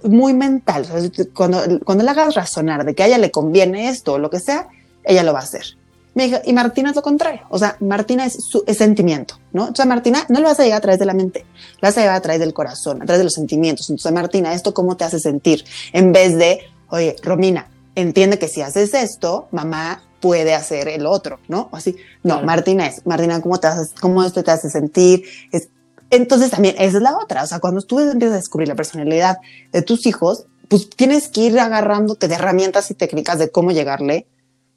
[0.04, 0.86] muy mental.
[1.34, 4.40] cuando, cuando le hagas razonar de que a ella le conviene esto o lo que
[4.40, 4.68] sea,
[5.04, 5.76] ella lo va a hacer.
[6.14, 7.40] Me dijo, y Martina es lo contrario.
[7.48, 9.62] O sea, Martina es, su, sentimiento, ¿no?
[9.62, 11.46] Entonces, Martina no le vas a llegar a través de la mente,
[11.80, 13.88] le vas a llegar a través del corazón, a través de los sentimientos.
[13.88, 15.64] Entonces, Martina, ¿esto cómo te hace sentir?
[15.92, 21.40] En vez de, oye, Romina, entiende que si haces esto, mamá puede hacer el otro,
[21.48, 21.68] ¿no?
[21.72, 25.24] Así, no, Martina es, Martina, ¿cómo, te haces, cómo esto te hace sentir?
[25.50, 25.68] Es,
[26.10, 29.38] entonces también esa es la otra, o sea, cuando tú empiezas a descubrir la personalidad
[29.72, 34.26] de tus hijos, pues tienes que ir agarrándote de herramientas y técnicas de cómo llegarle,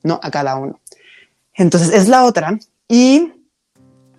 [0.03, 0.19] ¿no?
[0.21, 0.79] A cada uno.
[1.53, 2.59] Entonces es la otra.
[2.87, 3.31] Y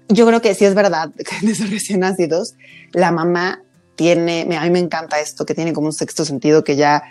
[0.08, 2.54] yo creo que sí es verdad que en esos recién nacidos,
[2.92, 3.62] la mamá
[3.94, 7.02] tiene, a mí me encanta esto, que tiene como un sexto sentido que ya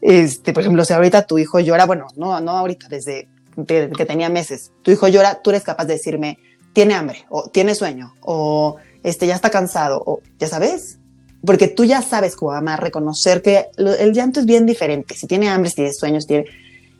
[0.00, 3.28] este, por ejemplo, si ahorita tu hijo llora, bueno, no, no ahorita, desde
[3.66, 6.38] que tenía meses, tu hijo llora, tú eres capaz de decirme,
[6.72, 10.98] tiene hambre, o tiene sueño, o este, ya está cansado, o ya sabes,
[11.44, 15.48] porque tú ya sabes como mamá reconocer que el llanto es bien diferente, si tiene
[15.48, 16.44] hambre, si tiene sueños, tiene...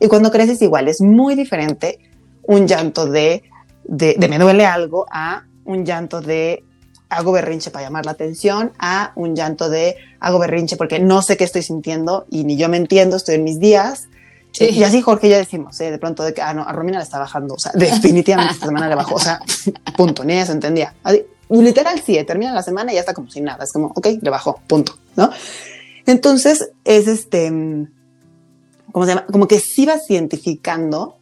[0.01, 1.99] Y cuando creces igual, es muy diferente
[2.43, 3.43] un llanto de,
[3.83, 6.63] de, de me duele algo a un llanto de
[7.09, 11.37] hago berrinche para llamar la atención a un llanto de hago berrinche porque no sé
[11.37, 14.07] qué estoy sintiendo y ni yo me entiendo, estoy en mis días.
[14.59, 15.91] Y así Jorge ya decimos, ¿eh?
[15.91, 18.65] de pronto de que ah, no, a Romina le está bajando, o sea, definitivamente esta
[18.65, 19.39] semana le bajó, o sea,
[19.97, 20.93] punto, ni ella se entendía.
[21.49, 24.29] Literal, sí, termina la semana y ya está como sin nada, es como, ok, le
[24.29, 25.29] bajó, punto, ¿no?
[26.07, 27.49] Entonces, es este,
[28.91, 29.25] ¿cómo se llama?
[29.27, 31.17] Como que sí vas identificando,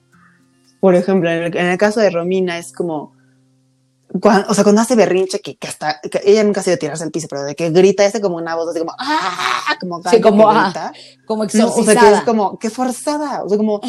[0.80, 3.17] por ejemplo, en el, en el caso de Romina es como,
[4.14, 7.12] o sea, cuando hace berrinche, que, que hasta, que ella nunca ha sido tirarse al
[7.12, 9.76] piso, pero de que grita ese como una voz así como, ¡ah!
[9.80, 10.94] Como, sí, como, ah,
[11.26, 11.82] como exorcizada.
[11.82, 13.82] o sea, que es como, qué forzada, o sea, como,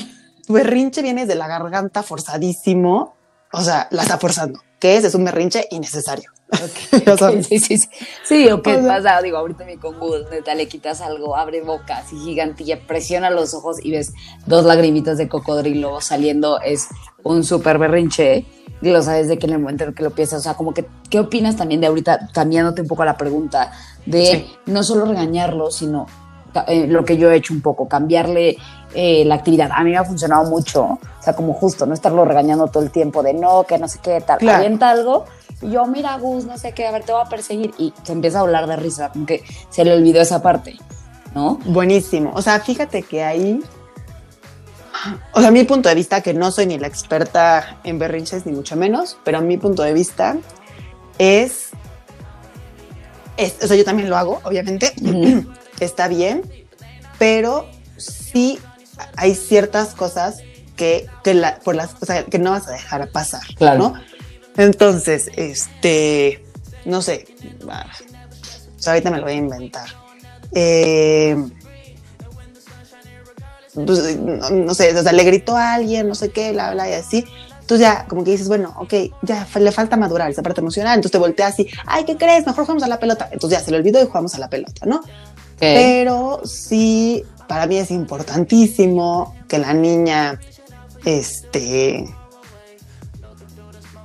[0.47, 3.15] tu berrinche viene de la garganta forzadísimo,
[3.53, 4.61] o sea, la está forzando.
[4.79, 5.05] ¿Qué es?
[5.05, 6.31] Es un berrinche innecesario.
[6.51, 7.89] Okay, sí, sí, sí.
[8.25, 11.99] Sí, o qué pasa, digo, ahorita me con Google, neta, le quitas algo, abre boca
[11.99, 14.13] así gigantilla, presiona los ojos y ves
[14.47, 16.89] dos lagrimitas de cocodrilo saliendo, es
[17.29, 18.45] un súper berrinche
[18.81, 20.87] lo sabes de que en el momento en que lo piensas, o sea, como que,
[21.11, 23.73] ¿qué opinas también de ahorita, cambiándote un poco la pregunta,
[24.07, 26.07] de no solo regañarlo, sino
[26.67, 28.57] eh, lo que yo he hecho un poco, cambiarle
[28.95, 29.71] eh, la actividad.
[29.75, 32.91] A mí me ha funcionado mucho, o sea, como justo, no estarlo regañando todo el
[32.91, 34.59] tiempo de no, que no sé qué, tal, claro.
[34.59, 35.25] avienta algo.
[35.61, 37.73] Yo, mira, Gus, no sé qué, a ver, te voy a perseguir.
[37.79, 40.77] Y se empieza a hablar de risa, como que se le olvidó esa parte,
[41.35, 41.59] ¿no?
[41.67, 42.31] Buenísimo.
[42.35, 43.61] O sea, fíjate que ahí
[45.33, 48.53] o sea, mi punto de vista, que no soy ni la experta en berrinches, ni
[48.53, 50.37] mucho menos, pero mi punto de vista
[51.19, 51.71] es,
[53.63, 54.93] o sea, yo también lo hago, obviamente,
[55.81, 56.43] está bien,
[57.19, 58.59] pero sí
[59.17, 60.39] hay ciertas cosas
[60.77, 61.07] que,
[61.65, 61.95] por las,
[62.31, 63.79] que no vas a dejar pasar, claro.
[63.79, 63.95] ¿no?
[64.57, 66.45] Entonces, este,
[66.85, 67.27] no sé,
[67.65, 69.89] o sea, ahorita me lo voy a inventar.
[70.53, 71.37] Eh,
[73.87, 76.95] pues, no, sé, o sea, le gritó a alguien, no sé qué, bla, bla, y
[76.95, 77.25] así.
[77.61, 80.95] Entonces ya como que dices, bueno, ok, ya le falta madurar esa parte emocional.
[80.95, 82.47] Entonces te volteas así, ay, ¿qué crees?
[82.47, 83.29] Mejor jugamos a la pelota.
[83.31, 85.03] Entonces ya se le olvidó y jugamos a la pelota, ¿no?
[85.59, 90.41] Pero sí, para mí es importantísimo que la niña,
[91.05, 92.09] este,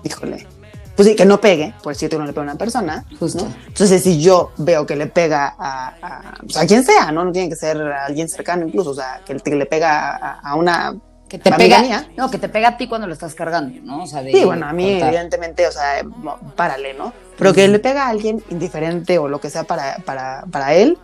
[0.04, 0.48] híjole,
[0.96, 3.06] pues sí, que no pegue, por cierto, no le pega a una persona.
[3.20, 3.48] Justo.
[3.68, 7.26] Entonces, si yo veo que le pega a, pues, a, quien sea, ¿no?
[7.26, 10.96] No tiene que ser a alguien cercano incluso, o sea, que, le pega a, una
[11.28, 14.04] que te pega, no, que te pega a ti cuando lo estás cargando, ¿no?
[14.04, 16.06] O sea, sí, bueno, a mí evidentemente, o sea,
[16.56, 17.12] párale, ¿no?
[17.38, 21.00] Pero que le pega a alguien indiferente o lo que sea para, para, para él,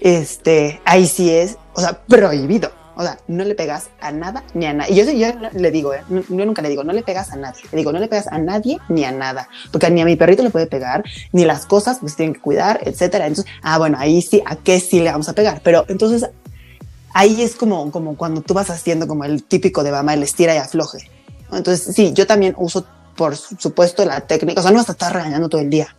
[0.00, 2.72] este, ahí sí es, o sea, prohibido.
[2.94, 4.90] O sea, no le pegas a nada ni a nada.
[4.90, 6.02] Y yo, yo le digo, ¿eh?
[6.08, 7.62] yo nunca le digo, no le pegas a nadie.
[7.72, 9.48] Le digo, no le pegas a nadie ni a nada.
[9.70, 11.02] Porque ni a mi perrito le puede pegar,
[11.32, 13.26] ni las cosas pues tienen que cuidar, etcétera.
[13.26, 15.62] Entonces, ah, bueno, ahí sí, ¿a qué sí le vamos a pegar?
[15.64, 16.28] Pero entonces,
[17.14, 20.54] ahí es como, como cuando tú vas haciendo como el típico de mamá, el estira
[20.54, 21.10] y afloje.
[21.50, 24.60] Entonces, sí, yo también uso, por supuesto, la técnica.
[24.60, 25.94] O sea, no vas a estar regañando todo el día.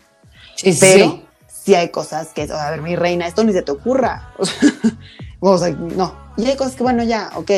[0.55, 1.75] Sí, pero sí.
[1.75, 4.33] hay cosas que, a ver, mi reina, esto ni se te ocurra.
[4.37, 4.61] O sea,
[5.43, 7.51] no, y hay cosas que, bueno, ya, ok,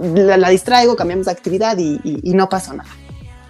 [0.00, 2.90] la, distraigo, cambiamos de actividad y, no pasa nada.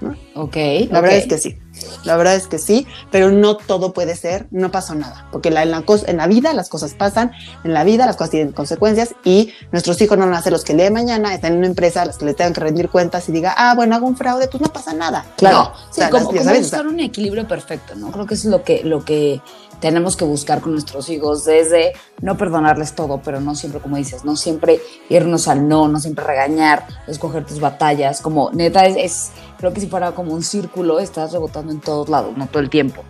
[0.01, 0.15] ¿no?
[0.35, 0.57] Ok.
[0.91, 1.59] La verdad es que sí.
[2.05, 5.65] La verdad es que sí, pero no todo puede ser, no pasó nada, porque la,
[5.65, 7.33] en, la, en la vida las cosas pasan,
[7.65, 10.63] en la vida las cosas tienen consecuencias y nuestros hijos no van a ser los
[10.63, 13.33] que lee mañana, están en una empresa, los que le tengan que rendir cuentas y
[13.33, 15.27] diga, ah, bueno, hago un fraude, pues no pasa nada.
[15.37, 18.13] Claro, sí, como, buscar un equilibrio perfecto, ¿no?
[18.13, 19.41] Creo que es lo que, lo que
[19.85, 21.93] tenemos que buscar con nuestros hijos desde
[22.23, 26.25] no perdonarles todo, pero no siempre, como dices, no siempre irnos al no, no siempre
[26.25, 31.33] regañar, escoger tus batallas, como neta es, creo que si fuera como un círculo, estás
[31.33, 33.05] rebotando en todos lados, no todo el tiempo.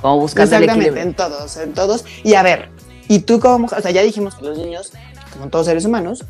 [0.00, 2.04] Como buscando Exactamente, en todos, en todos.
[2.22, 2.70] Y a ver,
[3.08, 4.92] y tú como, o sea, ya dijimos que los niños,
[5.32, 6.24] como todos seres humanos,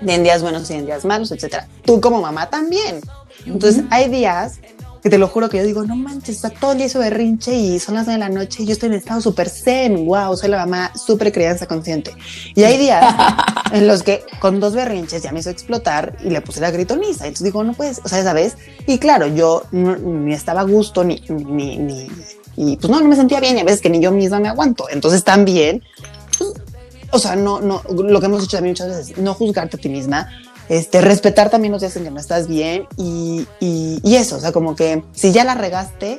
[0.00, 1.68] en días buenos y en días malos, etcétera.
[1.84, 3.02] Tú como mamá también.
[3.44, 4.60] Entonces, hay días
[5.04, 7.54] que te lo juro que yo digo, no manches, está todo el día su berrinche
[7.54, 10.48] y son las de la noche y yo estoy en estado súper zen, wow, soy
[10.48, 12.16] la mamá súper crianza consciente.
[12.54, 13.14] Y hay días
[13.72, 17.26] en los que con dos berrinches ya me hizo explotar y le puse la gritoniza.
[17.26, 18.56] Entonces digo, no puedes, o sea, esa vez.
[18.86, 22.08] Y claro, yo ni estaba a gusto ni, ni, ni,
[22.56, 24.48] y pues no, no me sentía bien y a veces que ni yo misma me
[24.48, 24.88] aguanto.
[24.88, 25.82] Entonces también,
[26.38, 26.54] pues,
[27.10, 29.90] o sea, no, no, lo que hemos dicho también muchas veces, no juzgarte a ti
[29.90, 30.30] misma,
[30.68, 34.52] este, respetar también los días en que no estás bien y, y, eso, o sea,
[34.52, 36.18] como que si ya la regaste,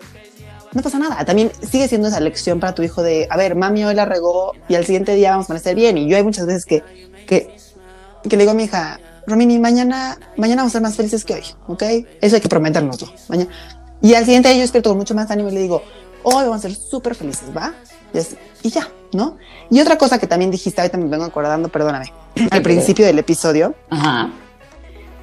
[0.73, 1.23] no pasa nada.
[1.25, 4.53] También sigue siendo esa lección para tu hijo de, a ver, mami hoy la regó
[4.67, 5.97] y al siguiente día vamos a estar bien.
[5.97, 6.83] Y yo hay muchas veces que,
[7.25, 7.55] que,
[8.29, 11.43] le digo a mi hija, Romini, mañana, mañana vamos a ser más felices que hoy,
[11.67, 11.83] ¿ok?
[12.21, 13.11] Eso hay que prometérnoslo.
[13.29, 13.49] Mañana.
[14.01, 15.81] Y al siguiente día yo despierto con mucho más ánimo le digo,
[16.23, 17.73] hoy vamos a ser súper felices, ¿va?
[18.15, 19.37] Y, y, ya, ¿no?
[19.69, 22.13] Y otra cosa que también dijiste, ahorita me vengo acordando, perdóname,
[22.51, 23.75] al principio del episodio,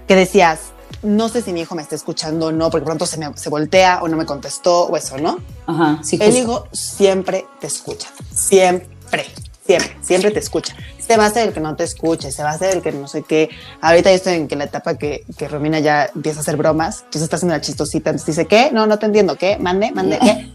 [0.06, 3.18] que decías, no sé si mi hijo me está escuchando o no, porque pronto se,
[3.18, 5.38] me, se voltea o no me contestó o eso, ¿no?
[5.66, 6.18] Ajá, sí.
[6.20, 9.26] El hijo siempre te escucha, siempre,
[9.64, 10.76] siempre, siempre te escucha.
[11.06, 12.92] Se va a hacer el que no te escuche, se va a hacer el que
[12.92, 13.50] no sé qué.
[13.80, 17.00] Ahorita yo estoy en que la etapa que, que Romina ya empieza a hacer bromas,
[17.00, 18.70] entonces está haciendo la chistosita, entonces dice, ¿qué?
[18.72, 19.58] No, no te entiendo, ¿qué?
[19.58, 20.52] Mande, mande, ¿qué?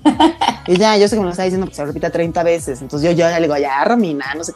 [0.71, 2.81] y ya, yo sé que me lo está diciendo porque se lo repita 30 veces,
[2.81, 4.53] entonces yo, yo ya le digo, ya, Romina, no sé.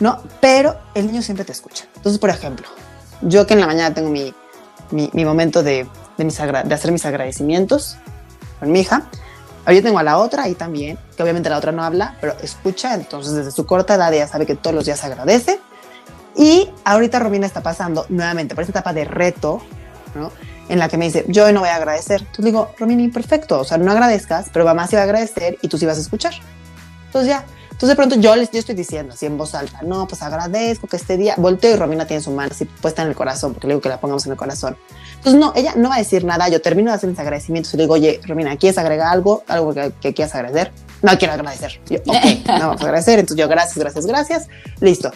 [0.00, 1.84] No, pero el niño siempre te escucha.
[1.96, 2.66] Entonces, por ejemplo,
[3.22, 4.34] yo que en la mañana tengo mi,
[4.90, 7.96] mi, momento de, de, mis de hacer mis agradecimientos,
[8.58, 9.08] con mi hija.
[9.66, 12.94] Ahora tengo a la otra ahí también, que obviamente la otra no habla, pero escucha,
[12.94, 15.58] entonces desde su corta edad ya sabe que todos los días agradece.
[16.36, 19.60] Y ahorita Romina está pasando nuevamente por esta etapa de reto,
[20.14, 20.30] ¿no?
[20.68, 22.20] En la que me dice, yo no voy a agradecer.
[22.20, 25.68] Entonces digo, Romina, perfecto, o sea, no agradezcas, pero mamá sí va a agradecer y
[25.68, 26.34] tú sí vas a escuchar.
[27.06, 27.44] Entonces ya,
[27.76, 30.96] entonces de pronto yo les estoy diciendo así en voz alta, no, pues agradezco que
[30.96, 33.74] este día, volteo y Romina tiene su mano así puesta en el corazón, porque le
[33.74, 34.78] digo que la pongamos en el corazón.
[35.16, 36.48] Entonces, no, ella no va a decir nada.
[36.48, 39.44] Yo termino de hacer mis agradecimientos y le digo, oye, Romina, ¿quieres agregar algo?
[39.46, 40.72] ¿Algo que, quieras agradecer?
[41.02, 41.78] No quiero agradecer.
[41.90, 43.18] Yo, ok, no vamos a agradecer.
[43.18, 44.48] Entonces, yo, gracias, gracias, gracias.
[44.80, 45.10] Listo.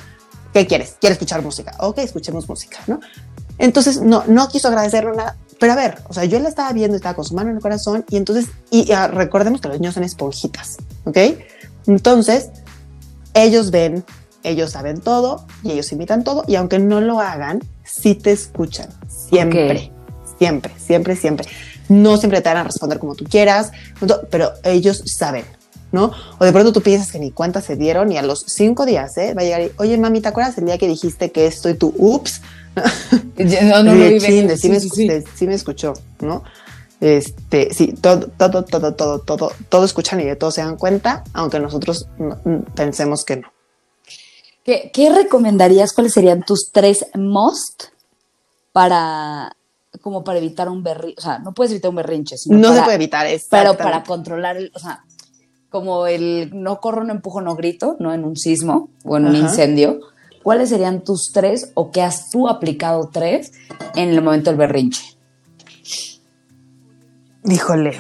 [0.53, 0.97] ¿Qué quieres?
[1.01, 1.73] ¿Quieres escuchar música?
[1.79, 3.01] Ok, escuchemos música, ¿no?
[3.57, 5.39] Entonces, no, no quiso agradecer nada.
[5.59, 7.63] Pero a ver, o sea, yo la estaba viendo, estaba con su mano en el
[7.63, 11.17] corazón y entonces, y uh, recordemos que los niños son esponjitas, ¿ok?
[11.87, 12.51] Entonces,
[13.35, 14.05] ellos ven,
[14.43, 18.89] ellos saben todo y ellos imitan todo y aunque no lo hagan, sí te escuchan,
[19.09, 19.93] siempre.
[20.39, 21.47] Siempre, siempre, siempre.
[21.89, 23.73] No siempre te van a responder como tú quieras,
[24.31, 25.45] pero ellos saben,
[25.93, 26.13] ¿no?
[26.39, 29.19] O de pronto tú piensas que ni cuántas se dieron y a los cinco días,
[29.19, 29.35] ¿eh?
[29.35, 31.75] Va a llegar y, oye, mami, ¿te acuerdas el día que dijiste que esto y
[31.75, 32.41] tú, ups?
[33.41, 36.45] No, no, no, sí, me, sí, me escuchó, ¿no?
[37.01, 41.25] Este, sí, todo, todo, todo, todo, todo, todo escuchan y de todo se dan cuenta,
[41.33, 42.07] aunque nosotros
[42.75, 43.53] pensemos que no.
[44.65, 45.95] ¿Qué, ¿Qué recomendarías?
[45.95, 47.85] ¿Cuáles serían tus tres must
[48.73, 49.57] para
[50.01, 52.83] como para evitar un berrinche, o sea, no puedes evitar un berrinche, sino no se
[52.83, 53.47] puede evitar, eso.
[53.51, 55.05] Pero para controlar, el, o sea,
[55.69, 59.37] como el no corro, no empujo, no grito, no en un sismo o en un
[59.37, 60.01] incendio.
[60.43, 63.53] ¿Cuáles serían tus tres o qué has tú aplicado tres
[63.95, 65.17] en el momento del berrinche?
[67.45, 67.93] Híjole.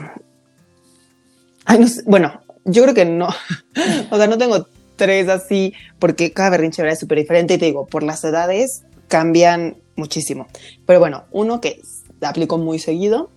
[2.06, 3.28] bueno, yo creo que no.
[4.10, 7.86] o sea, no tengo tres así porque cada berrinche es súper diferente y te digo,
[7.86, 10.46] por las edades cambian muchísimo.
[10.86, 11.80] Pero bueno, uno que
[12.20, 13.30] aplico muy seguido,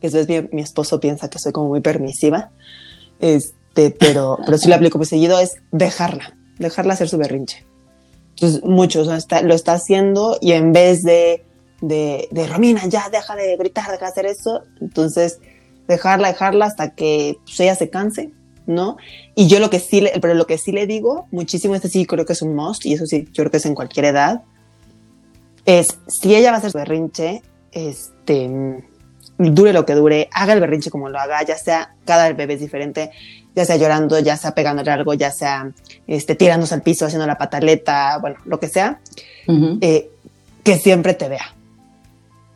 [0.00, 2.50] que es mi, mi esposo piensa que soy como muy permisiva,
[3.20, 7.64] este, pero, pero sí lo aplico muy seguido, es dejarla, dejarla hacer su berrinche.
[8.30, 11.44] Entonces, muchos lo está haciendo y en vez de,
[11.88, 15.38] de, de, Romina, ya deja de gritar, deja de hacer eso, entonces
[15.86, 18.30] dejarla, dejarla hasta que pues, ella se canse,
[18.66, 18.96] ¿no?
[19.34, 22.06] Y yo lo que sí, le, pero lo que sí le digo muchísimo, este sí
[22.06, 24.42] creo que es un must, y eso sí, yo creo que es en cualquier edad,
[25.66, 27.42] es si ella va a hacer su berrinche,
[27.72, 28.82] este,
[29.38, 32.60] dure lo que dure, haga el berrinche como lo haga, ya sea cada bebé es
[32.60, 33.10] diferente,
[33.54, 35.70] ya sea llorando, ya sea pegándole algo, ya sea
[36.06, 39.00] este, tirándose al piso, haciendo la pataleta, bueno, lo que sea,
[39.80, 40.10] eh,
[40.62, 41.53] que siempre te vea.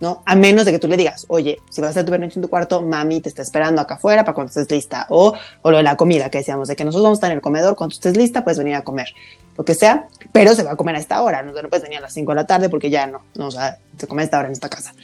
[0.01, 0.23] ¿No?
[0.25, 2.43] A menos de que tú le digas, oye, si vas a hacer tu berrinche en
[2.43, 5.07] tu cuarto, mami te está esperando acá afuera para cuando estés lista.
[5.11, 7.37] O, o lo de la comida que decíamos, de que nosotros vamos a estar en
[7.37, 9.09] el comedor, cuando estés lista, puedes venir a comer
[9.57, 11.99] lo que sea, pero se va a comer a esta hora, no, no puedes venir
[11.99, 14.25] a las 5 de la tarde porque ya no, no o sea, se come a
[14.25, 14.95] esta hora en esta casa.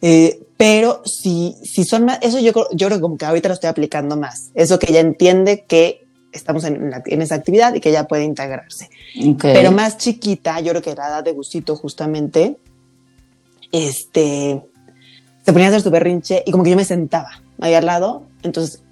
[0.00, 3.54] Eh, pero si, si son más, eso yo, yo creo que como que ahorita lo
[3.54, 7.88] estoy aplicando más, eso que ella entiende que estamos en, en esa actividad y que
[7.88, 8.90] ella puede integrarse.
[9.40, 12.58] Pero más chiquita, yo creo que la edad de gustito justamente,
[13.84, 14.62] este,
[15.44, 18.24] se ponía a hacer su berrinche y como que yo me sentaba ahí al lado,
[18.42, 18.82] entonces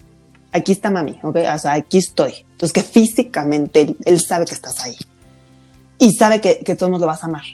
[0.53, 1.37] aquí está mami, ¿ok?
[1.55, 2.33] O sea, aquí estoy.
[2.53, 4.97] Entonces, que físicamente él, sabe que estás ahí.
[5.99, 7.45] Y sabe que, que todos nos lo vas a amar.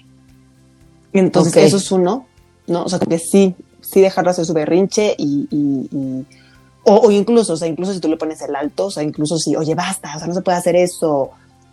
[1.12, 2.26] Entonces, eso es uno,
[2.66, 2.84] ¿no?
[2.84, 6.26] O sea, que sí, sí dejarlo hacer su berrinche y, y,
[6.84, 9.54] o, incluso, o sea, incluso si tú le pones el alto, o sea, incluso si,
[9.56, 11.30] oye, basta, o sea, no se puede hacer eso,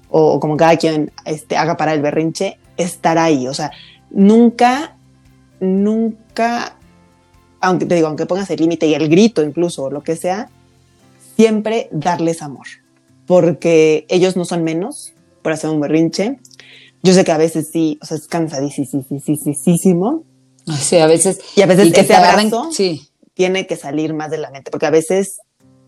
[0.09, 3.47] o, como cada quien este, haga para el berrinche, estar ahí.
[3.47, 3.71] O sea,
[4.09, 4.96] nunca,
[5.59, 6.77] nunca,
[7.61, 10.49] aunque te digo, aunque pongas el límite y el grito incluso, o lo que sea,
[11.35, 12.67] siempre darles amor,
[13.25, 16.39] porque ellos no son menos por hacer un berrinche.
[17.03, 20.23] Yo sé que a veces sí, o sea, es cansadísimo.
[20.79, 21.39] Sí, a veces.
[21.55, 23.07] Y a veces que ese abrazo sí.
[23.33, 25.39] tiene que salir más de la mente, porque a veces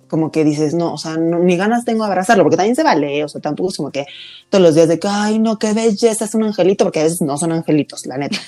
[0.10, 3.23] como que dices, no, o sea, ni ganas tengo de abrazarlo, porque también se vale,
[3.23, 4.08] o sea, tampoco es como que
[4.49, 7.21] todos los días de que, ay, no, qué belleza, es un angelito, porque a veces
[7.21, 8.39] no son angelitos, la neta,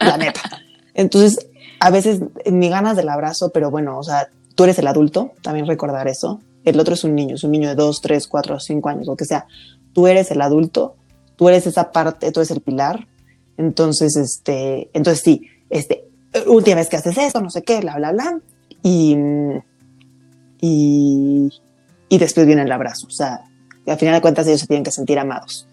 [0.00, 0.40] la neta.
[0.94, 1.46] Entonces,
[1.80, 5.66] a veces ni ganas del abrazo, pero bueno, o sea, tú eres el adulto, también
[5.66, 6.40] recordar eso.
[6.64, 9.16] El otro es un niño, es un niño de 2, 3, 4, 5 años, lo
[9.16, 9.46] que sea.
[9.92, 10.96] Tú eres el adulto,
[11.36, 13.08] tú eres esa parte, tú eres el pilar.
[13.56, 16.08] Entonces, este, entonces sí, este,
[16.46, 18.38] última vez que haces eso, no sé qué, bla, bla, bla.
[18.82, 19.16] Y,
[20.60, 21.50] y,
[22.08, 23.06] y después viene el abrazo.
[23.06, 23.44] O sea,
[23.86, 25.66] al final de cuentas ellos se tienen que sentir amados.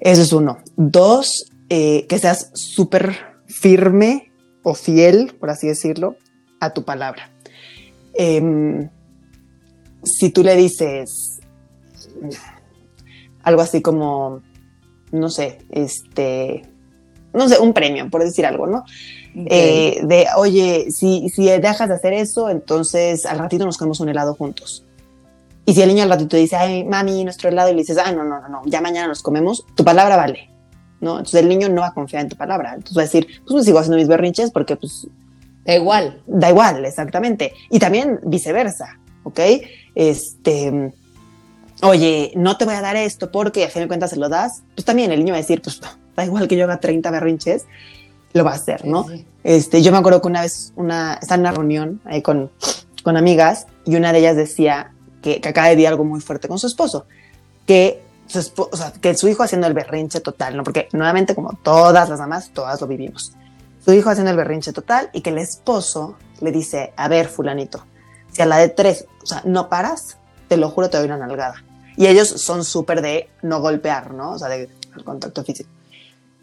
[0.00, 0.58] Eso es uno.
[0.76, 4.27] Dos, eh, que seas súper firme
[4.62, 6.16] o fiel, por así decirlo,
[6.60, 7.30] a tu palabra.
[8.14, 8.88] Em,
[10.02, 11.40] si tú le dices
[13.42, 14.42] algo así como,
[15.12, 16.62] no sé, este,
[17.32, 18.84] no sé, un premio, por decir algo, ¿no?
[19.34, 24.08] Eh, de, oye, si, si dejas de hacer eso, entonces al ratito nos comemos un
[24.08, 24.84] helado juntos.
[25.64, 28.14] Y si el niño al ratito dice, ay, mami, nuestro helado, y le dices, ay,
[28.14, 30.50] no, no, no, no, ya mañana nos comemos, tu palabra vale,
[31.00, 31.12] ¿no?
[31.18, 32.74] Entonces el niño no va a confiar en tu palabra.
[32.74, 35.06] Entonces va a decir, pues me sigo haciendo mis berrinches porque, pues.
[35.64, 36.22] Da igual.
[36.26, 37.52] Da igual, exactamente.
[37.70, 39.40] Y también viceversa, ¿ok?
[39.94, 40.92] Este.
[41.82, 44.62] Oye, no te voy a dar esto porque a fin de cuentas se lo das.
[44.74, 45.80] Pues también el niño va a decir, pues
[46.18, 47.66] da igual que yo haga 30 berrinches,
[48.32, 49.06] lo va a hacer, ¿no?
[49.44, 52.50] Este, yo me acuerdo que una vez una, estaba en una reunión ahí con,
[53.04, 54.92] con amigas y una de ellas decía,
[55.22, 57.06] que, acaba de decir algo muy fuerte con su esposo,
[57.66, 60.62] que su, o sea, que su hijo haciendo el berrinche total, ¿no?
[60.62, 63.32] Porque nuevamente, como todas las mamás, todas lo vivimos.
[63.84, 67.84] Su hijo haciendo el berrinche total y que el esposo le dice, a ver, fulanito,
[68.30, 70.18] si a la de tres, o sea, no paras,
[70.48, 71.64] te lo juro, te doy una nalgada.
[71.96, 74.32] Y ellos son súper de no golpear, ¿no?
[74.32, 74.68] O sea, de
[75.04, 75.68] contacto físico.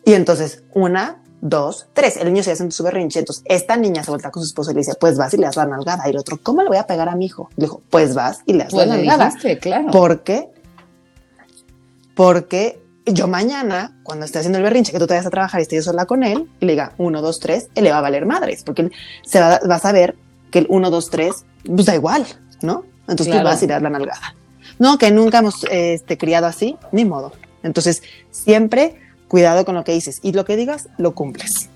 [0.03, 2.17] Y entonces, una, dos, tres.
[2.17, 3.19] El niño se hace su berrinche.
[3.19, 5.45] Entonces, esta niña se vuelta con su esposo y le dice, pues vas y le
[5.45, 6.03] das la nalgada.
[6.07, 7.49] Y el otro, ¿cómo le voy a pegar a mi hijo?
[7.55, 9.25] Le dijo, pues vas y le das la pues nalgada.
[9.27, 9.88] Dijiste, claro.
[9.91, 10.49] Porque,
[12.16, 15.63] porque yo mañana, cuando esté haciendo el berrinche, que tú te vayas a trabajar y
[15.63, 18.01] esté yo sola con él, y le diga uno, dos, tres, él le va a
[18.01, 18.91] valer madres, porque él
[19.24, 20.16] se va, a saber
[20.49, 22.26] que el uno, dos, tres, pues da igual,
[22.61, 22.84] ¿no?
[23.07, 24.36] Entonces tú vas y le das la nalgada.
[24.80, 27.34] No, que nunca hemos este, criado así, ni modo.
[27.63, 28.01] Entonces,
[28.32, 31.70] siempre cuidado con lo que dices y lo que digas lo cumples.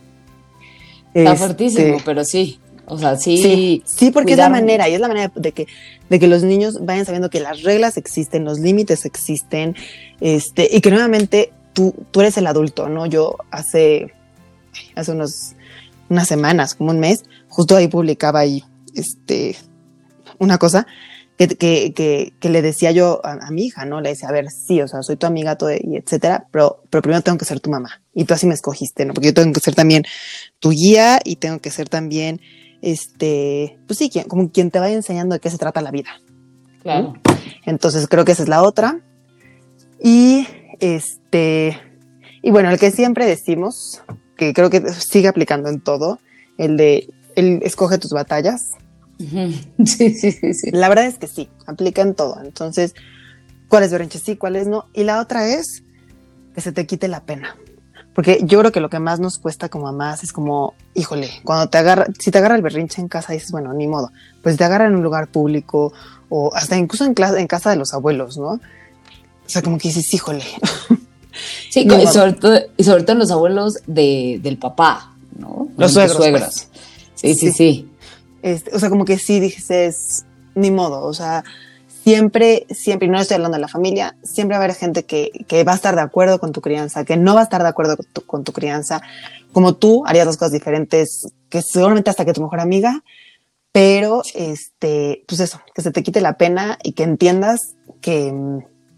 [1.14, 2.60] Está este, fuertísimo, pero sí.
[2.90, 3.84] O sea, sí.
[3.86, 5.68] Sí, porque es la manera, y es la manera de que,
[6.10, 9.76] de que los niños vayan sabiendo que las reglas existen, los límites existen,
[10.20, 13.06] este, y que nuevamente tú, tú eres el adulto, ¿no?
[13.06, 14.12] Yo hace,
[14.96, 15.54] hace unos,
[16.10, 18.64] unas semanas, como un mes, justo ahí publicaba ahí,
[18.96, 19.56] este,
[20.40, 20.88] una cosa
[21.48, 24.02] que, que, que, le decía yo a, mi hija, ¿no?
[24.02, 27.02] Le decía, a ver, sí, o sea, soy tu amiga, todo, y etcétera, pero, pero
[27.02, 28.02] primero tengo que ser tu mamá.
[28.14, 29.14] Y tú así me escogiste, ¿no?
[29.14, 30.04] Porque yo tengo que ser también
[30.60, 32.42] tu guía y tengo que ser también,
[32.82, 36.10] este, pues sí, como quien te vaya enseñando de qué se trata la vida.
[36.82, 37.14] Claro.
[37.66, 39.00] Entonces creo que esa es la otra.
[40.02, 40.48] Y
[40.80, 41.78] este,
[42.42, 44.02] y bueno, el que siempre decimos,
[44.38, 46.20] que creo que sigue aplicando en todo,
[46.58, 48.72] el de, el escoge tus batallas
[49.86, 50.72] Sí, sí, sí, sí.
[50.72, 52.42] La verdad es que sí, aplica en todo.
[52.44, 52.96] Entonces,
[53.68, 54.86] ¿cuáles berrinches sí, cuáles no?
[54.94, 55.84] Y la otra es
[56.56, 57.56] que se te quite la pena.
[58.14, 61.70] Porque yo creo que lo que más nos cuesta como mamás es como, híjole, cuando
[61.70, 64.12] te agarra, si te agarra el berrinche en casa, dices, bueno, ni modo.
[64.42, 65.94] Pues te agarra en un lugar público
[66.28, 68.50] o hasta incluso en, en casa de los abuelos, ¿no?
[68.50, 70.44] O sea, como que dices, híjole.
[71.70, 75.70] Sí, y, sobre todo, y sobre todo los abuelos de, del papá, ¿no?
[75.78, 76.18] Los suegros.
[76.18, 76.70] Pues.
[77.16, 77.90] Sí, sí, sí.
[78.42, 81.44] Este, o sea, como que sí dices, ni modo, o sea,
[82.04, 85.32] siempre, siempre, y no estoy hablando de la familia, siempre va a haber gente que,
[85.48, 87.70] que va a estar de acuerdo con tu crianza, que no va a estar de
[87.70, 89.02] acuerdo con tu, crianza,
[89.52, 93.04] como tú harías dos cosas diferentes, que seguramente hasta que tu mejor amiga,
[93.72, 98.34] pero este, pues eso, que se te quite la pena y que entiendas que,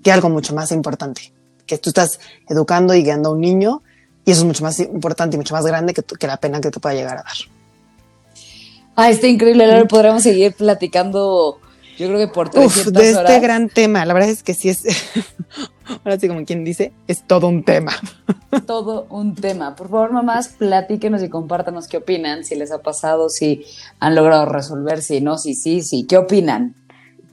[0.03, 1.33] que algo mucho más importante,
[1.65, 3.83] que tú estás educando y guiando a un niño,
[4.23, 6.69] y eso es mucho más importante y mucho más grande que, que la pena que
[6.69, 7.37] te pueda llegar a dar.
[8.95, 9.65] Ah, está increíble.
[9.65, 11.59] Ahora podríamos seguir platicando,
[11.97, 14.05] yo creo que por Uf, de este gran tema.
[14.05, 14.83] La verdad es que sí es,
[16.03, 17.93] ahora sí como quien dice, es todo un tema.
[18.67, 19.77] Todo un tema.
[19.77, 23.65] Por favor, mamás, platíquenos y compártanos qué opinan, si les ha pasado, si
[23.99, 26.05] han logrado resolver, si no, si sí, sí.
[26.05, 26.75] ¿Qué opinan?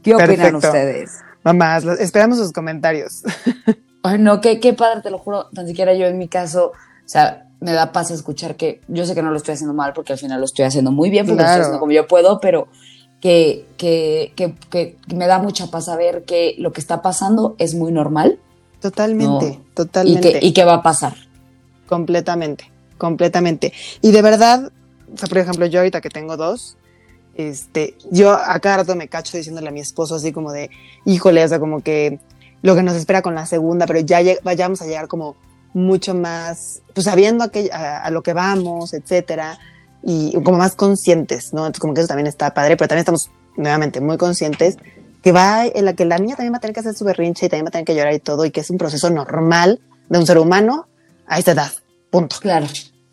[0.04, 1.18] ¿Qué opinan ustedes?
[1.42, 3.22] Mamás, esperamos sus comentarios.
[4.04, 5.48] Ay, no, qué, qué padre, te lo juro.
[5.52, 9.14] Tan siquiera yo en mi caso, o sea, me da paz escuchar que yo sé
[9.14, 11.42] que no lo estoy haciendo mal porque al final lo estoy haciendo muy bien porque
[11.42, 12.68] lo estoy haciendo como yo puedo, pero
[13.20, 14.32] que, que,
[14.70, 18.38] que, me da mucha paz saber que lo que está pasando es muy normal.
[18.80, 20.38] Totalmente, totalmente.
[20.40, 21.14] Y que, va a pasar.
[21.86, 23.72] Completamente, completamente.
[24.02, 24.70] Y de verdad,
[25.12, 26.76] o sea, por ejemplo, yo ahorita que tengo dos,
[27.34, 30.70] este, yo a cada rato me cacho diciéndole a mi esposo así como de,
[31.04, 32.20] híjole, o sea, como que
[32.62, 35.36] lo que nos espera con la segunda, pero ya vayamos a llegar como
[35.72, 39.58] mucho más, pues sabiendo a, a, lo que vamos, etcétera,
[40.02, 41.60] y como más conscientes, ¿no?
[41.60, 44.76] Entonces, como que eso también está padre, pero también estamos nuevamente muy conscientes
[45.22, 47.46] que va en la que la niña también va a tener que hacer su berrinche
[47.46, 49.80] y también va a tener que llorar y todo, y que es un proceso normal
[50.08, 50.86] de un ser humano
[51.26, 51.72] a esa edad.
[52.10, 52.36] Punto.
[52.40, 52.66] Claro,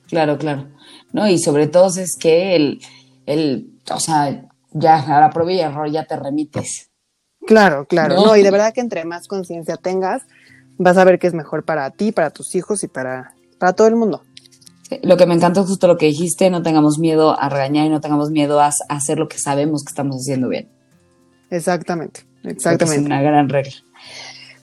[0.08, 0.68] claro, claro.
[1.12, 2.82] No, y sobre todo es que el,
[3.26, 6.90] el o sea, ya a la prueba y error ya te remites.
[7.46, 8.16] Claro, claro.
[8.16, 8.26] ¿No?
[8.28, 10.24] no, y de verdad que entre más conciencia tengas,
[10.78, 13.88] vas a ver que es mejor para ti, para tus hijos y para, para todo
[13.88, 14.24] el mundo.
[15.02, 17.90] Lo que me encanta es justo lo que dijiste, no tengamos miedo a regañar y
[17.90, 20.70] no tengamos miedo a, hacer lo que sabemos que estamos haciendo bien.
[21.50, 23.02] Exactamente, exactamente.
[23.02, 23.74] Es una gran regla.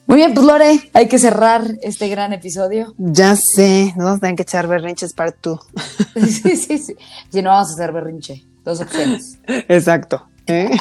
[0.05, 2.93] Muy bien, pues Lore, hay que cerrar este gran episodio.
[2.97, 5.59] Ya sé, nos vamos a tener que echar berrinches part 2.
[6.27, 6.95] sí, sí, sí.
[7.29, 8.43] Si no, vamos a hacer berrinche.
[8.65, 9.39] Dos opciones.
[9.47, 10.27] Exacto.
[10.47, 10.71] ¿eh?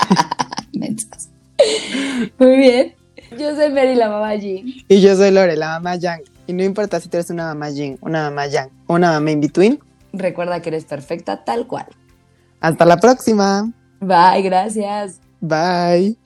[2.38, 2.94] Muy bien.
[3.38, 4.66] Yo soy Mary, la mamá Jean.
[4.88, 6.22] Y yo soy Lore, la mamá Yang.
[6.46, 9.40] Y no importa si tú eres una mamá Jin, una mamá Yang una mamá in
[9.40, 9.80] between.
[10.12, 11.86] Recuerda que eres perfecta tal cual.
[12.60, 13.72] Hasta la próxima.
[14.00, 15.20] Bye, gracias.
[15.40, 16.21] Bye.